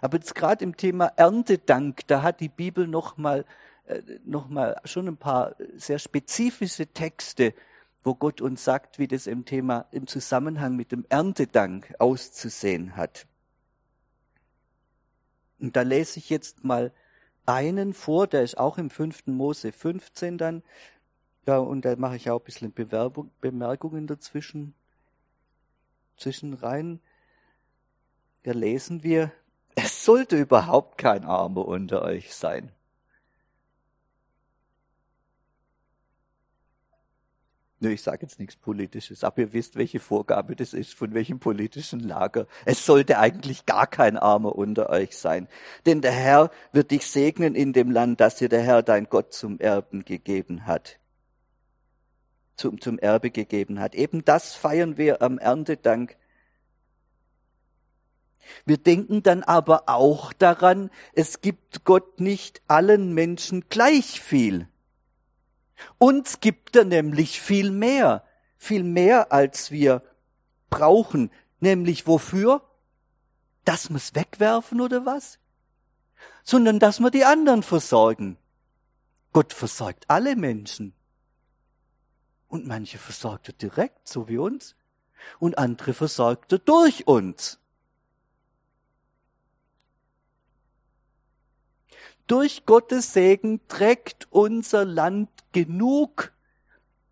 Aber 0.02 0.18
jetzt 0.18 0.36
gerade 0.36 0.64
im 0.64 0.78
Thema 0.78 1.08
Erntedank, 1.16 2.08
da 2.08 2.22
hat 2.22 2.40
die 2.40 2.50
Bibel 2.50 2.88
noch 2.88 3.18
mal, 3.18 3.46
äh, 3.86 4.02
noch 4.26 4.48
mal 4.50 4.80
schon 4.86 5.08
ein 5.08 5.18
paar 5.18 5.56
sehr 5.76 6.00
spezifische 6.00 6.88
Texte, 6.88 7.54
wo 8.04 8.16
Gott 8.16 8.42
uns 8.42 8.64
sagt, 8.64 9.00
wie 9.00 9.08
das 9.08 9.28
im 9.28 9.46
Thema, 9.46 9.86
im 9.92 10.08
Zusammenhang 10.08 10.76
mit 10.76 10.92
dem 10.92 11.06
Erntedank 11.10 11.94
auszusehen 12.00 12.96
hat. 12.96 13.28
Und 15.60 15.76
da 15.76 15.82
lese 15.82 16.20
ich 16.20 16.30
jetzt 16.30 16.64
mal 16.64 16.94
einen 17.46 17.94
vor, 17.94 18.28
der 18.28 18.44
ist 18.44 18.58
auch 18.58 18.78
im 18.78 18.90
5. 18.90 19.28
Mose 19.28 19.72
15 19.72 20.38
dann. 20.38 20.64
Ja, 21.46 21.58
und 21.58 21.84
da 21.84 21.96
mache 21.96 22.16
ich 22.16 22.30
auch 22.30 22.40
ein 22.40 22.46
bisschen 22.46 22.74
Bewerbung, 22.74 23.32
Bemerkungen 23.42 24.08
dazwischen, 24.08 24.74
zwischen 26.16 26.54
rein. 26.54 27.02
Da 28.44 28.52
lesen 28.52 29.04
wir, 29.04 29.32
es 29.76 30.06
sollte 30.06 30.38
überhaupt 30.38 30.98
kein 30.98 31.24
Armer 31.24 31.68
unter 31.68 32.02
euch 32.02 32.34
sein. 32.34 32.72
Nö, 37.82 37.92
ich 37.92 38.02
sage 38.02 38.24
jetzt 38.24 38.40
nichts 38.40 38.58
Politisches, 38.58 39.24
aber 39.24 39.40
ihr 39.40 39.54
wisst, 39.54 39.78
welche 39.78 40.02
Vorgabe 40.02 40.56
das 40.56 40.74
ist, 40.74 40.94
von 40.94 41.14
welchem 41.14 41.40
politischen 41.40 42.02
Lager. 42.02 42.46
Es 42.66 42.86
sollte 42.86 43.20
eigentlich 43.20 43.66
gar 43.66 43.88
kein 43.88 44.18
Armer 44.18 44.56
unter 44.56 44.90
euch 44.90 45.16
sein. 45.16 45.48
Denn 45.86 46.02
der 46.02 46.12
Herr 46.12 46.52
wird 46.74 46.92
dich 46.92 47.08
segnen 47.08 47.56
in 47.56 47.72
dem 47.72 47.90
Land, 47.90 48.20
das 48.20 48.36
dir 48.36 48.50
der 48.50 48.62
Herr 48.62 48.84
dein 48.84 49.06
Gott 49.06 49.34
zum 49.34 49.60
Erben 49.60 50.04
gegeben 50.04 50.66
hat. 50.66 51.00
Zum, 52.58 52.82
zum 52.82 53.00
Erbe 53.00 53.32
gegeben 53.32 53.80
hat. 53.80 53.96
Eben 53.96 54.26
das 54.26 54.56
feiern 54.56 54.98
wir 54.98 55.22
am 55.22 55.38
Erntedank. 55.38 56.18
Wir 58.66 58.78
denken 58.78 59.24
dann 59.24 59.44
aber 59.44 59.84
auch 59.88 60.34
daran, 60.34 60.90
es 61.14 61.42
gibt 61.42 61.84
Gott 61.86 62.20
nicht 62.20 62.62
allen 62.68 63.14
Menschen 63.14 63.66
gleich 63.70 64.22
viel. 64.22 64.68
Uns 65.98 66.40
gibt 66.40 66.76
er 66.76 66.86
nämlich 66.86 67.40
viel 67.42 67.72
mehr, 67.72 68.24
viel 68.58 68.84
mehr 68.84 69.32
als 69.32 69.72
wir 69.72 70.04
brauchen. 70.70 71.32
Nämlich 71.60 72.08
wofür? 72.08 72.62
Dass 73.66 73.90
wir 73.90 73.98
es 73.98 74.16
wegwerfen 74.16 74.82
oder 74.82 75.06
was? 75.06 75.40
Sondern 76.44 76.80
dass 76.80 77.00
wir 77.00 77.12
die 77.12 77.26
anderen 77.26 77.64
versorgen. 77.64 78.38
Gott 79.32 79.54
versorgt 79.54 80.06
alle 80.08 80.36
Menschen. 80.36 80.94
Und 82.48 82.66
manche 82.66 82.98
versorgt 82.98 83.50
er 83.50 83.54
direkt, 83.54 84.08
so 84.08 84.28
wie 84.28 84.38
uns. 84.38 84.76
Und 85.38 85.58
andere 85.58 85.94
versorgt 85.94 86.52
er 86.52 86.60
durch 86.60 87.08
uns. 87.08 87.60
Durch 92.30 92.68
Gottes 92.68 93.14
Segen 93.14 93.60
trägt 93.68 94.28
unser 94.30 94.86
Land 94.86 95.32
genug 95.52 96.32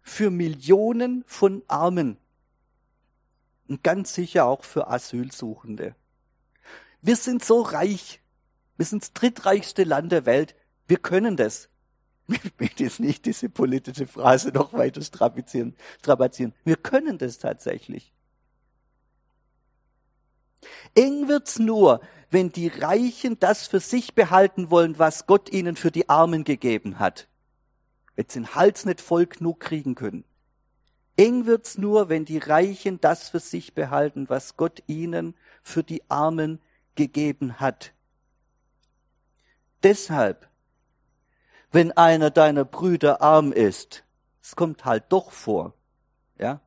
für 0.04 0.30
Millionen 0.30 1.24
von 1.26 1.64
Armen 1.68 2.18
und 3.68 3.84
ganz 3.84 4.14
sicher 4.14 4.46
auch 4.46 4.64
für 4.64 4.88
Asylsuchende. 4.88 5.96
Wir 7.02 7.16
sind 7.16 7.44
so 7.44 7.62
reich. 7.62 8.22
Wir 8.78 8.86
sind 8.86 9.02
das 9.02 9.14
drittreichste 9.14 9.86
Land 9.86 10.12
der 10.12 10.28
Welt. 10.28 10.56
Wir 10.88 10.98
können 10.98 11.36
das. 11.36 11.70
Ich 12.30 12.60
will 12.60 12.70
jetzt 12.78 13.00
nicht 13.00 13.26
diese 13.26 13.50
politische 13.50 14.06
Phrase 14.06 14.50
noch 14.50 14.72
weiter 14.74 15.02
strapazieren. 15.02 15.76
strapazieren. 15.98 16.54
Wir 16.64 16.76
können 16.76 17.18
das 17.18 17.40
tatsächlich. 17.40 18.14
Eng 20.94 21.28
wird's 21.28 21.58
nur, 21.58 22.02
wenn 22.30 22.52
die 22.52 22.68
Reichen 22.68 23.40
das 23.40 23.68
für 23.68 23.80
sich 23.80 24.14
behalten 24.16 24.70
wollen, 24.70 25.00
was 25.00 25.28
Gott 25.28 25.52
ihnen 25.52 25.76
für 25.76 25.92
die 25.92 26.10
Armen 26.10 26.44
gegeben 26.44 27.00
hat 27.00 27.28
wenn 28.18 28.28
sie 28.28 28.40
den 28.40 28.56
Hals 28.56 28.86
nicht 28.86 29.00
voll 29.00 29.28
genug 29.28 29.62
kriegen 29.62 29.96
können. 29.96 30.26
Eng 31.16 31.46
wird's 31.46 31.78
nur, 31.78 32.10
wenn 32.10 32.26
die 32.26 32.40
Reichen 32.40 33.00
das 33.00 33.30
für 33.30 33.40
sich 33.40 33.74
behalten, 33.74 34.28
was 34.28 34.58
Gott 34.58 34.84
ihnen 34.88 35.36
für 35.64 35.84
die 35.84 36.02
Armen 36.10 36.60
gegeben 36.96 37.60
hat. 37.60 37.94
Deshalb, 39.84 40.50
wenn 41.72 41.92
einer 41.92 42.32
deiner 42.32 42.66
Brüder 42.66 43.22
arm 43.22 43.52
ist, 43.52 44.04
es 44.42 44.56
kommt 44.56 44.84
halt 44.84 45.06
doch 45.10 45.32
vor, 45.32 45.74
ja, 46.40 46.60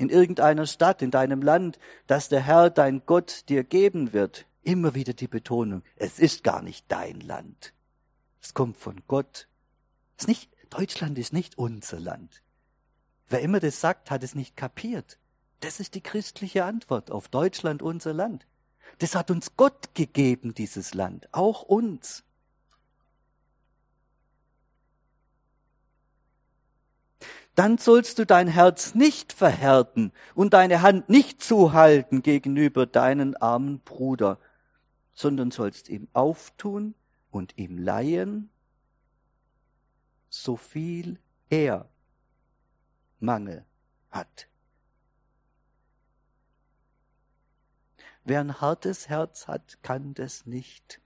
in 0.00 0.08
irgendeiner 0.08 0.64
Stadt, 0.66 1.02
in 1.02 1.10
deinem 1.10 1.42
Land, 1.42 1.78
dass 2.06 2.30
der 2.30 2.40
Herr 2.40 2.70
dein 2.70 3.02
Gott 3.04 3.44
dir 3.50 3.64
geben 3.64 4.14
wird, 4.14 4.46
immer 4.62 4.94
wieder 4.94 5.12
die 5.12 5.28
Betonung, 5.28 5.82
es 5.96 6.18
ist 6.18 6.42
gar 6.42 6.62
nicht 6.62 6.86
dein 6.88 7.20
Land. 7.20 7.74
Es 8.40 8.54
kommt 8.54 8.78
von 8.78 9.02
Gott. 9.06 9.46
Es 10.16 10.24
ist 10.24 10.28
nicht, 10.28 10.50
Deutschland 10.70 11.18
ist 11.18 11.34
nicht 11.34 11.58
unser 11.58 12.00
Land. 12.00 12.42
Wer 13.28 13.42
immer 13.42 13.60
das 13.60 13.82
sagt, 13.82 14.10
hat 14.10 14.22
es 14.22 14.34
nicht 14.34 14.56
kapiert. 14.56 15.18
Das 15.60 15.80
ist 15.80 15.94
die 15.94 16.00
christliche 16.00 16.64
Antwort 16.64 17.10
auf 17.10 17.28
Deutschland, 17.28 17.82
unser 17.82 18.14
Land. 18.14 18.46
Das 19.00 19.14
hat 19.14 19.30
uns 19.30 19.54
Gott 19.58 19.94
gegeben, 19.94 20.54
dieses 20.54 20.94
Land, 20.94 21.28
auch 21.32 21.60
uns. 21.60 22.24
Dann 27.54 27.78
sollst 27.78 28.18
du 28.18 28.26
dein 28.26 28.48
Herz 28.48 28.94
nicht 28.94 29.32
verhärten 29.32 30.12
und 30.34 30.54
deine 30.54 30.82
Hand 30.82 31.08
nicht 31.08 31.42
zuhalten 31.42 32.22
gegenüber 32.22 32.86
deinen 32.86 33.36
armen 33.36 33.80
Bruder, 33.80 34.38
sondern 35.12 35.50
sollst 35.50 35.88
ihm 35.88 36.08
auftun 36.12 36.94
und 37.30 37.58
ihm 37.58 37.78
leihen, 37.78 38.50
so 40.28 40.56
viel 40.56 41.18
er 41.50 41.88
Mangel 43.18 43.66
hat. 44.10 44.48
Wer 48.24 48.40
ein 48.40 48.60
hartes 48.60 49.08
Herz 49.08 49.48
hat, 49.48 49.82
kann 49.82 50.14
das 50.14 50.46
nicht. 50.46 51.00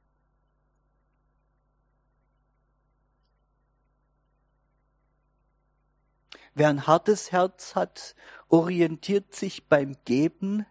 Wer 6.54 6.68
ein 6.68 6.86
hartes 6.86 7.32
Herz 7.32 7.74
hat, 7.74 8.14
orientiert 8.48 9.34
sich 9.34 9.68
beim 9.68 9.96
Geben 10.04 10.66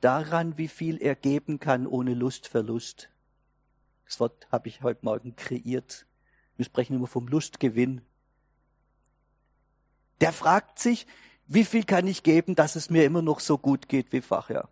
daran, 0.00 0.58
wie 0.58 0.68
viel 0.68 1.00
er 1.00 1.14
geben 1.14 1.58
kann 1.58 1.86
ohne 1.86 2.12
Lustverlust. 2.12 3.08
Das 4.04 4.20
Wort 4.20 4.46
habe 4.52 4.68
ich 4.68 4.82
heute 4.82 5.04
Morgen 5.04 5.34
kreiert. 5.34 6.06
Wir 6.56 6.66
sprechen 6.66 6.96
immer 6.96 7.06
vom 7.06 7.28
Lustgewinn. 7.28 8.02
Der 10.20 10.32
fragt 10.32 10.78
sich, 10.78 11.06
wie 11.46 11.64
viel 11.64 11.84
kann 11.84 12.06
ich 12.06 12.22
geben, 12.22 12.54
dass 12.54 12.76
es 12.76 12.90
mir 12.90 13.04
immer 13.04 13.22
noch 13.22 13.40
so 13.40 13.56
gut 13.56 13.88
geht 13.88 14.12
wie 14.12 14.20
vorher? 14.20 14.68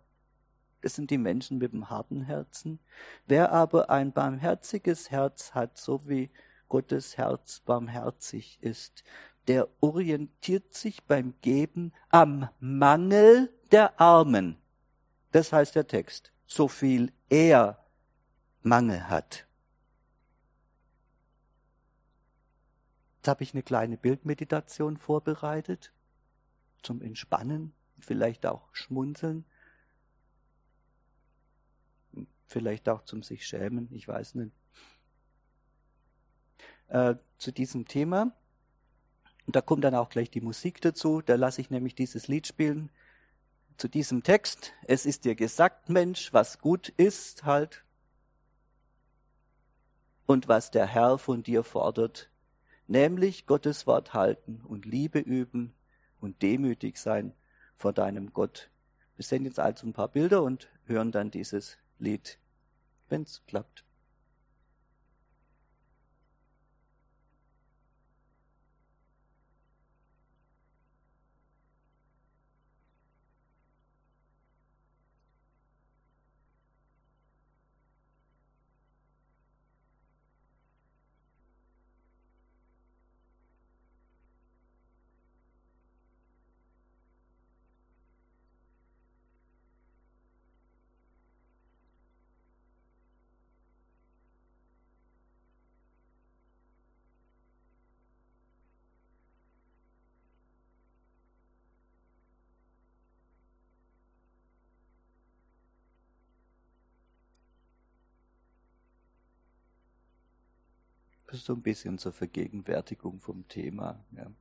Das 0.81 0.93
sind 0.93 1.09
die 1.09 1.17
Menschen 1.17 1.57
mit 1.57 1.73
dem 1.73 1.89
harten 1.89 2.21
Herzen. 2.21 2.79
Wer 3.25 3.51
aber 3.51 3.89
ein 3.89 4.11
barmherziges 4.11 5.09
Herz 5.09 5.55
hat, 5.55 5.79
so 5.79 6.07
wie 6.07 6.29
Gottes 6.69 7.17
Herz 7.17 7.61
barmherzig 7.61 8.59
ist, 8.61 9.03
der 9.47 9.67
orientiert 9.81 10.73
sich 10.73 11.03
beim 11.03 11.33
Geben 11.41 11.93
am 12.09 12.49
Mangel 12.59 13.53
der 13.71 13.99
Armen. 13.99 14.57
Das 15.31 15.53
heißt 15.53 15.75
der 15.75 15.87
Text. 15.87 16.31
So 16.47 16.67
viel 16.67 17.11
er 17.29 17.83
Mangel 18.61 19.07
hat. 19.09 19.47
Jetzt 23.17 23.27
habe 23.27 23.43
ich 23.43 23.53
eine 23.53 23.63
kleine 23.63 23.97
Bildmeditation 23.97 24.97
vorbereitet 24.97 25.91
zum 26.83 27.01
Entspannen, 27.01 27.73
vielleicht 27.99 28.45
auch 28.45 28.69
Schmunzeln, 28.71 29.45
vielleicht 32.45 32.87
auch 32.87 33.03
zum 33.03 33.23
sich 33.23 33.47
schämen, 33.47 33.91
ich 33.91 34.07
weiß 34.07 34.35
nicht. 34.35 34.51
Äh, 36.87 37.15
zu 37.39 37.51
diesem 37.51 37.87
Thema. 37.87 38.31
Und 39.45 39.55
da 39.55 39.61
kommt 39.61 39.83
dann 39.83 39.95
auch 39.95 40.09
gleich 40.09 40.29
die 40.29 40.41
Musik 40.41 40.81
dazu. 40.81 41.21
Da 41.21 41.35
lasse 41.35 41.61
ich 41.61 41.69
nämlich 41.69 41.95
dieses 41.95 42.27
Lied 42.27 42.47
spielen. 42.47 42.89
Zu 43.77 43.87
diesem 43.87 44.23
Text. 44.23 44.73
Es 44.87 45.05
ist 45.05 45.25
dir 45.25 45.35
gesagt, 45.35 45.89
Mensch, 45.89 46.33
was 46.33 46.59
gut 46.59 46.89
ist, 46.89 47.43
halt 47.43 47.85
und 50.25 50.47
was 50.47 50.71
der 50.71 50.87
Herr 50.87 51.17
von 51.17 51.43
dir 51.43 51.63
fordert, 51.63 52.29
nämlich 52.87 53.45
Gottes 53.45 53.87
Wort 53.87 54.13
halten 54.13 54.61
und 54.67 54.85
Liebe 54.85 55.19
üben 55.19 55.73
und 56.19 56.41
demütig 56.41 56.97
sein 56.97 57.33
vor 57.75 57.93
deinem 57.93 58.33
Gott. 58.33 58.69
Wir 59.15 59.25
sehen 59.25 59.45
jetzt 59.45 59.59
also 59.59 59.87
ein 59.87 59.93
paar 59.93 60.09
Bilder 60.09 60.43
und 60.43 60.67
hören 60.85 61.11
dann 61.11 61.31
dieses 61.31 61.77
Lied, 61.99 62.39
wenn's 63.09 63.43
klappt. 63.47 63.84
So 111.37 111.53
ein 111.53 111.61
bisschen 111.61 111.97
zur 111.97 112.13
Vergegenwärtigung 112.13 113.19
vom 113.19 113.47
Thema. 113.47 114.03
Ja. 114.11 114.31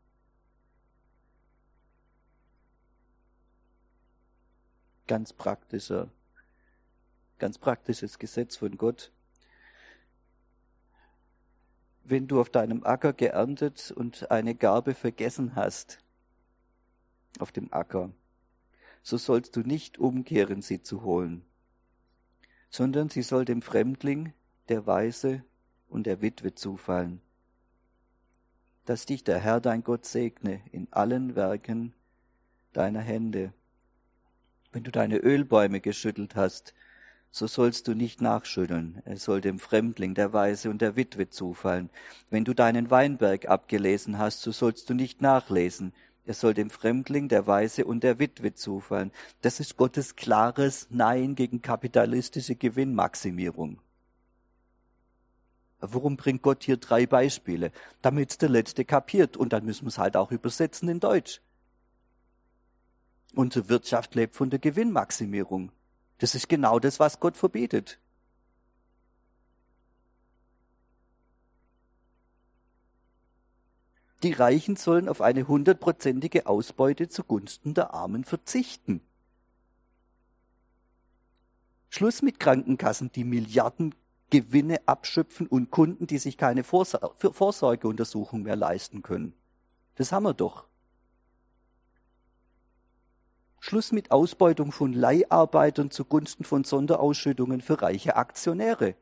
Ganz 5.07 5.33
praktischer, 5.33 6.11
ganz 7.39 7.59
praktisches 7.59 8.19
Gesetz 8.19 8.57
von 8.57 8.77
Gott. 8.77 9.13
Wenn 12.05 12.27
du 12.27 12.41
auf 12.41 12.51
deinem 12.51 12.85
Acker 12.85 13.13
geerntet 13.13 13.91
und 13.91 14.31
eine 14.31 14.55
Garbe 14.55 14.95
vergessen 14.95 15.55
hast, 15.55 15.99
auf 17.39 17.51
dem 17.53 17.73
Acker, 17.73 18.13
so 19.03 19.17
sollst 19.19 19.57
du 19.57 19.61
nicht 19.61 19.99
umkehren, 19.99 20.63
sie 20.63 20.83
zu 20.83 21.03
holen, 21.03 21.45
sondern 22.71 23.09
sie 23.09 23.23
soll 23.23 23.45
dem 23.45 23.63
Fremdling, 23.63 24.33
der 24.69 24.87
Weise 24.87 25.45
und 25.95 26.05
der 26.05 26.21
Witwe 26.21 26.55
zufallen. 26.55 27.21
Dass 28.85 29.07
dich 29.07 29.25
der 29.25 29.39
Herr 29.39 29.61
dein 29.61 29.83
Gott 29.83 30.05
segne 30.05 30.61
in 30.73 30.89
allen 30.91 31.37
Werken 31.37 31.95
deiner 32.73 33.01
Hände. 33.01 33.53
Wenn 34.73 34.85
du 34.85 34.91
deine 34.91 35.19
Ölbäume 35.19 35.81
geschüttelt 35.81 36.35
hast, 36.35 36.75
so 37.31 37.47
sollst 37.47 37.89
du 37.89 37.95
nicht 37.95 38.21
nachschütteln. 38.21 39.03
Es 39.05 39.25
soll 39.25 39.41
dem 39.41 39.59
Fremdling, 39.59 40.15
der 40.15 40.33
Weise 40.33 40.69
und 40.69 40.83
der 40.83 40.97
Witwe 40.97 41.31
zufallen. 41.31 41.91
Wenn 42.31 42.45
du 42.45 42.55
deinen 42.55 42.91
Weinberg 42.91 43.49
abgelesen 43.49 44.19
hast, 44.19 44.43
so 44.43 44.53
sollst 44.53 44.91
du 44.91 44.95
nicht 44.95 45.23
nachlesen. 45.23 45.93
Er 46.27 46.35
soll 46.35 46.55
dem 46.55 46.71
Fremdling, 46.71 47.29
der 47.29 47.47
Weise 47.47 47.85
und 47.85 48.03
der 48.03 48.19
Witwe 48.19 48.55
zufallen. 48.55 49.11
Das 49.43 49.61
ist 49.61 49.77
Gottes 49.77 50.17
klares 50.17 50.87
Nein 50.91 51.35
gegen 51.35 51.61
kapitalistische 51.61 52.55
Gewinnmaximierung. 52.55 53.79
Warum 55.93 56.17
bringt 56.17 56.43
Gott 56.43 56.65
hier 56.65 56.77
drei 56.77 57.07
Beispiele? 57.07 57.73
Damit 58.03 58.41
der 58.41 58.49
Letzte 58.49 58.85
kapiert. 58.85 59.37
Und 59.37 59.53
dann 59.53 59.65
müssen 59.65 59.85
wir 59.85 59.89
es 59.89 59.99
halt 59.99 60.17
auch 60.17 60.31
übersetzen 60.31 60.89
in 60.89 61.01
Deutsch. 61.01 61.41
Unsere 63.35 63.69
Wirtschaft 63.69 64.15
lebt 64.15 64.37
von 64.37 64.51
der 64.51 64.61
Gewinnmaximierung. 64.61 65.73
Das 66.19 66.35
ist 66.35 66.49
genau 66.49 66.79
das, 66.79 67.01
was 67.01 67.19
Gott 67.19 67.37
verbietet. 67.37 67.99
Die 74.23 74.33
Reichen 74.33 74.77
sollen 74.77 75.09
auf 75.11 75.21
eine 75.21 75.49
hundertprozentige 75.49 76.47
Ausbeute 76.47 77.09
zugunsten 77.09 77.75
der 77.75 77.93
Armen 77.93 78.25
verzichten. 78.25 79.03
Schluss 81.91 82.23
mit 82.23 82.41
Krankenkassen, 82.41 83.13
die 83.13 83.23
Milliarden 83.23 83.95
Gewinne 84.35 84.81
abschöpfen 84.87 85.47
und 85.47 85.71
Kunden, 85.71 86.09
die 86.09 86.19
sich 86.19 86.37
keine 86.37 86.65
Vorsorgeuntersuchung 86.65 88.43
mehr 88.43 88.57
leisten 88.57 89.03
können. 89.03 89.33
Das 89.95 90.11
haben 90.11 90.25
wir 90.25 90.35
doch. 90.35 90.67
Schluss 93.61 93.93
mit 93.93 94.11
Ausbeutung 94.11 94.73
von 94.73 94.93
Leiharbeitern 94.93 95.93
zugunsten 95.93 96.43
von 96.43 96.65
Sonderausschüttungen 96.65 97.61
für 97.61 97.81
reiche 97.81 98.17
Aktionäre. 98.17 98.97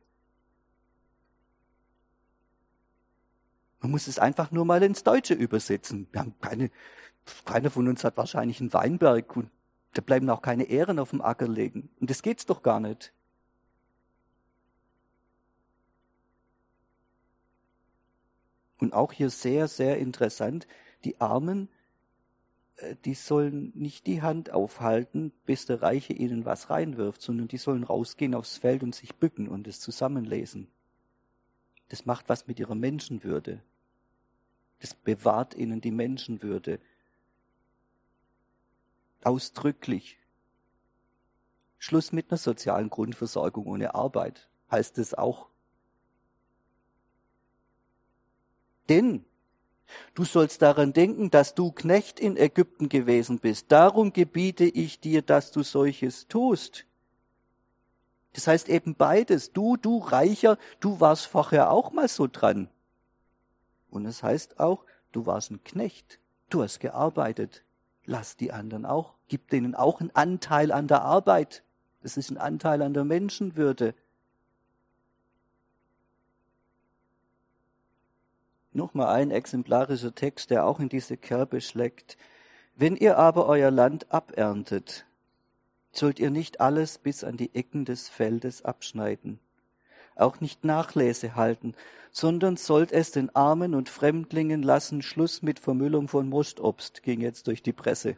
Man 3.81 3.91
muss 3.91 4.09
es 4.09 4.19
einfach 4.19 4.51
nur 4.51 4.67
mal 4.67 4.83
ins 4.83 5.03
Deutsche 5.03 5.33
übersetzen. 5.33 6.09
Wir 6.13 6.21
haben 6.21 6.35
keine, 6.43 6.71
keiner 7.47 7.71
von 7.71 7.89
uns 7.89 8.05
hat 8.05 8.19
wahrscheinlich 8.19 8.61
einen 8.61 8.75
Weinberg 8.75 9.35
und 9.35 9.51
da 9.95 10.03
bleiben 10.03 10.29
auch 10.29 10.43
keine 10.43 10.65
Ehren 10.65 10.99
auf 10.99 11.11
dem 11.11 11.23
Acker 11.23 11.49
liegen. 11.49 11.89
Und 12.01 12.11
das 12.11 12.21
geht's 12.21 12.45
doch 12.45 12.63
gar 12.63 12.81
nicht. 12.81 13.15
Und 18.83 18.95
auch 18.95 19.13
hier 19.13 19.31
sehr, 19.31 19.69
sehr 19.69 19.99
interessant, 19.99 20.67
die 21.05 21.21
Armen, 21.21 21.69
äh, 22.79 22.97
die 23.05 23.15
sollen 23.15 23.71
nicht 23.77 24.09
die 24.09 24.23
Hand 24.23 24.51
aufhalten, 24.51 25.31
bis 25.47 25.67
der 25.67 25.83
Reiche 25.83 26.15
ihnen 26.15 26.45
was 26.45 26.69
reinwirft, 26.69 27.23
sondern 27.23 27.47
die 27.47 27.59
sollen 27.59 27.85
rausgehen 27.85 28.35
aufs 28.35 28.59
Feld 28.59 28.83
und 28.83 28.93
sich 28.93 29.15
bücken 29.15 29.47
und 29.47 29.69
es 29.69 29.79
zusammenlesen. 29.79 30.67
Das 31.91 32.07
macht 32.07 32.29
was 32.29 32.49
mit 32.49 32.59
ihrer 32.59 32.75
Menschenwürde. 32.75 33.63
Es 34.81 34.95
bewahrt 34.95 35.55
ihnen 35.55 35.81
die 35.81 35.93
Menschenwürde. 35.93 36.81
Ausdrücklich. 39.23 40.19
Schluss 41.79 42.11
mit 42.11 42.33
einer 42.33 42.39
sozialen 42.39 42.91
Grundversorgung 42.91 43.67
ohne 43.67 43.95
Arbeit 43.95 44.49
heißt 44.73 44.99
es 44.99 45.15
auch. 45.15 45.52
Denn 48.93 49.25
du 50.13 50.25
sollst 50.25 50.61
daran 50.61 50.93
denken, 50.93 51.31
dass 51.31 51.55
du 51.55 51.73
Knecht 51.73 52.21
in 52.21 52.37
Ägypten 52.37 52.91
gewesen 52.91 53.39
bist. 53.39 53.73
Darum 53.73 54.13
gebiete 54.13 54.65
ich 54.65 55.01
dir, 55.01 55.23
dass 55.23 55.51
du 55.51 55.63
solches 55.63 56.29
tust. 56.29 56.85
Das 58.35 58.47
heißt 58.47 58.69
eben 58.69 58.95
beides. 58.95 59.53
Du, 59.53 59.79
du 59.79 59.97
Reicher, 59.97 60.59
du 60.81 61.01
warst 61.01 61.25
vorher 61.25 61.71
auch 61.71 61.91
mal 61.93 62.07
so 62.07 62.27
dran. 62.27 62.69
Und 63.89 64.05
es 64.05 64.23
heißt 64.23 64.61
auch, 64.61 64.85
du 65.11 65.25
warst 65.25 65.51
ein 65.51 65.65
Knecht, 65.65 66.19
du 66.51 66.63
hast 66.63 66.81
gearbeitet. 66.81 67.65
Lass 68.05 68.37
die 68.37 68.53
anderen 68.53 68.85
auch, 68.85 69.15
gib 69.29 69.49
denen 69.49 69.75
auch 69.75 70.01
einen 70.01 70.15
Anteil 70.15 70.71
an 70.71 70.87
der 70.87 71.01
Arbeit. 71.01 71.63
Das 72.03 72.19
ist 72.19 72.31
ein 72.31 72.37
Anteil 72.37 72.83
an 72.83 72.93
der 72.93 73.05
Menschenwürde. 73.05 73.95
Nochmal 78.73 79.09
ein 79.09 79.31
exemplarischer 79.31 80.15
Text, 80.15 80.51
der 80.51 80.67
auch 80.67 80.81
in 80.81 80.89
diese 80.89 81.17
Kerbe 81.17 81.61
schlägt. 81.61 82.17
Wenn 82.75 82.97
ihr 82.97 83.19
aber 83.19 83.47
euer 83.47 83.71
Land 83.71 84.11
aberntet, 84.11 85.07
sollt 85.93 86.19
ihr 86.19 86.31
nicht 86.31 86.61
alles 86.61 86.99
bis 86.99 87.23
an 87.23 87.37
die 87.37 87.55
Ecken 87.55 87.85
des 87.85 88.09
Feldes 88.09 88.65
abschneiden 88.65 89.39
auch 90.17 90.41
nicht 90.41 90.65
Nachlese 90.65 91.37
halten, 91.37 91.75
sondern 92.11 92.57
sollt 92.57 92.93
es 92.93 93.11
den 93.11 93.35
Armen 93.35 93.75
und 93.75 93.89
Fremdlingen 93.89 94.63
lassen, 94.63 95.03
Schluss 95.03 95.43
mit 95.43 95.59
Vermüllung 95.59 96.09
von 96.09 96.29
Mostobst, 96.29 97.03
ging 97.03 97.21
jetzt 97.21 97.47
durch 97.47 97.63
die 97.63 97.73
Presse. 97.73 98.17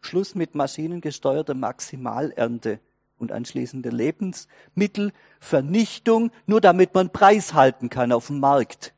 Schluss 0.00 0.34
mit 0.34 0.54
maschinengesteuerter 0.54 1.54
Maximalernte 1.54 2.78
und 3.18 3.32
anschließende 3.32 3.90
Lebensmittelvernichtung, 3.90 6.30
nur 6.46 6.60
damit 6.60 6.94
man 6.94 7.10
Preis 7.10 7.54
halten 7.54 7.90
kann 7.90 8.12
auf 8.12 8.28
dem 8.28 8.40
Markt. 8.40 8.94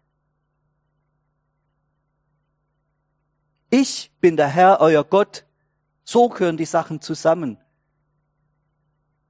Ich 3.70 4.10
bin 4.20 4.36
der 4.36 4.48
Herr, 4.48 4.80
euer 4.80 5.04
Gott. 5.04 5.44
So 6.04 6.28
gehören 6.28 6.56
die 6.56 6.64
Sachen 6.64 7.00
zusammen. 7.00 7.58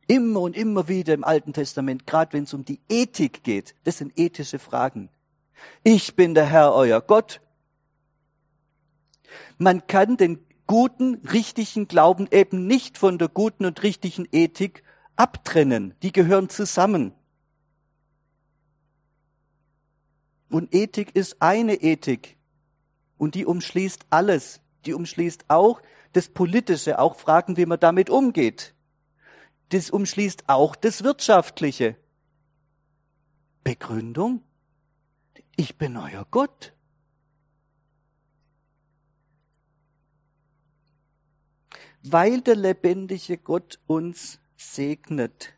Immer 0.07 0.41
und 0.41 0.57
immer 0.57 0.89
wieder 0.89 1.13
im 1.13 1.25
Alten 1.25 1.53
Testament, 1.53 2.07
gerade 2.07 2.33
wenn 2.33 2.45
es 2.45 2.55
um 2.55 2.65
die 2.65 2.81
Ethik 2.89 3.43
geht. 3.43 3.75
Das 3.85 3.99
sind 3.99 4.19
ethische 4.19 4.59
Fragen. 4.59 5.11
Ich 5.83 6.15
bin 6.15 6.35
der 6.35 6.47
Herr, 6.47 6.73
euer 6.73 7.01
Gott. 7.01 7.41
Man 9.59 9.87
kann 9.87 10.17
den 10.17 10.48
guten, 10.69 11.17
richtigen 11.33 11.89
Glauben 11.89 12.29
eben 12.31 12.69
nicht 12.69 12.97
von 12.97 13.19
der 13.19 13.27
guten 13.27 13.65
und 13.65 13.83
richtigen 13.83 14.29
Ethik 14.31 14.85
abtrennen. 15.17 15.95
Die 16.03 16.13
gehören 16.13 16.49
zusammen. 16.49 17.13
Und 20.49 20.73
Ethik 20.73 21.17
ist 21.17 21.43
eine 21.43 21.75
Ethik. 21.75 22.37
Und 23.17 23.35
die 23.35 23.45
umschließt 23.45 24.07
alles. 24.11 24.61
Die 24.87 24.95
umschließt 24.95 25.47
auch 25.49 25.83
das 26.13 26.29
Politische, 26.29 27.01
auch 27.01 27.17
Fragen, 27.17 27.57
wie 27.57 27.67
man 27.67 27.81
damit 27.81 28.09
umgeht 28.11 28.77
das 29.71 29.91
umschließt 29.91 30.49
auch 30.49 30.77
das 30.77 31.05
Wirtschaftliche. 31.05 31.97
Begründung? 33.65 34.43
Ich 35.57 35.77
bin 35.77 35.97
euer 35.97 36.27
Gott. 36.31 36.73
Weil 42.03 42.41
der 42.41 42.57
lebendige 42.57 43.39
Gott 43.39 43.79
uns 43.87 44.41
segnet, 44.57 45.53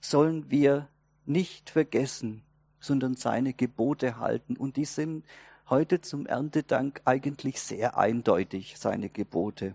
sollen 0.00 0.50
wir 0.50 0.88
nicht 1.26 1.70
vergessen, 1.70 2.42
sondern 2.80 3.14
seine 3.14 3.54
Gebote 3.54 4.18
halten. 4.18 4.56
Und 4.56 4.76
die 4.76 4.84
sind 4.84 5.24
heute 5.68 6.00
zum 6.00 6.26
Erntedank 6.26 7.02
eigentlich 7.04 7.60
sehr 7.60 7.96
eindeutig, 7.96 8.76
seine 8.78 9.08
Gebote. 9.08 9.74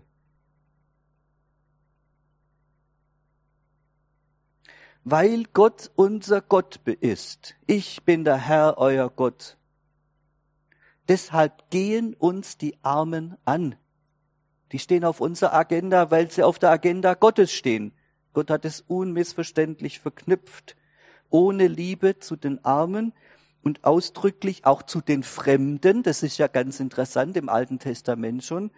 weil 5.08 5.44
Gott 5.52 5.92
unser 5.94 6.40
Gott 6.40 6.80
ist. 6.84 7.54
Ich 7.68 8.02
bin 8.02 8.24
der 8.24 8.38
Herr, 8.38 8.76
euer 8.78 9.08
Gott. 9.08 9.56
Deshalb 11.06 11.70
gehen 11.70 12.12
uns 12.14 12.58
die 12.58 12.76
Armen 12.82 13.36
an. 13.44 13.76
Die 14.72 14.78
stehen 14.78 15.04
auf 15.04 15.20
unserer 15.20 15.54
Agenda, 15.54 16.10
weil 16.10 16.30
sie 16.30 16.42
auf 16.42 16.58
der 16.58 16.70
Agenda 16.70 17.14
Gottes 17.14 17.52
stehen. 17.52 17.92
Gott 18.32 18.50
hat 18.50 18.64
es 18.64 18.82
unmissverständlich 18.82 20.00
verknüpft. 20.00 20.76
Ohne 21.30 21.66
Liebe 21.66 22.18
zu 22.18 22.36
den 22.36 22.64
Armen 22.64 23.12
und 23.62 23.84
ausdrücklich 23.84 24.64
auch 24.64 24.82
zu 24.82 25.00
den 25.00 25.22
Fremden, 25.22 26.02
das 26.02 26.22
ist 26.22 26.38
ja 26.38 26.46
ganz 26.46 26.78
interessant 26.78 27.36
im 27.36 27.48
Alten 27.48 27.78
Testament 27.78 28.44
schon, 28.44 28.70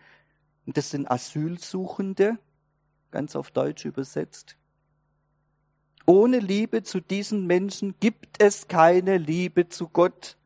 und 0.65 0.77
das 0.77 0.91
sind 0.91 1.11
Asylsuchende, 1.11 2.39
ganz 3.11 3.37
auf 3.37 3.51
Deutsch 3.51 3.85
übersetzt. 3.85 4.57
Ohne 6.07 6.39
Liebe 6.39 6.83
zu 6.83 7.01
diesen 7.01 7.47
Menschen 7.47 7.95
gibt 8.01 8.43
es 8.43 8.67
keine 8.67 9.19
Liebe 9.19 9.69
zu 9.69 9.89
Gott. 9.89 10.38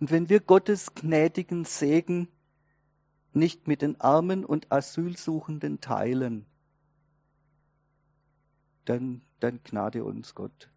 Und 0.00 0.10
wenn 0.10 0.28
wir 0.28 0.40
Gottes 0.40 0.94
gnädigen 0.94 1.64
Segen 1.64 2.28
nicht 3.32 3.68
mit 3.68 3.82
den 3.82 4.00
Armen 4.00 4.44
und 4.44 4.70
Asylsuchenden 4.72 5.80
teilen, 5.80 6.46
dann, 8.84 9.22
dann 9.40 9.60
gnade 9.62 10.04
uns 10.04 10.34
Gott. 10.34 10.70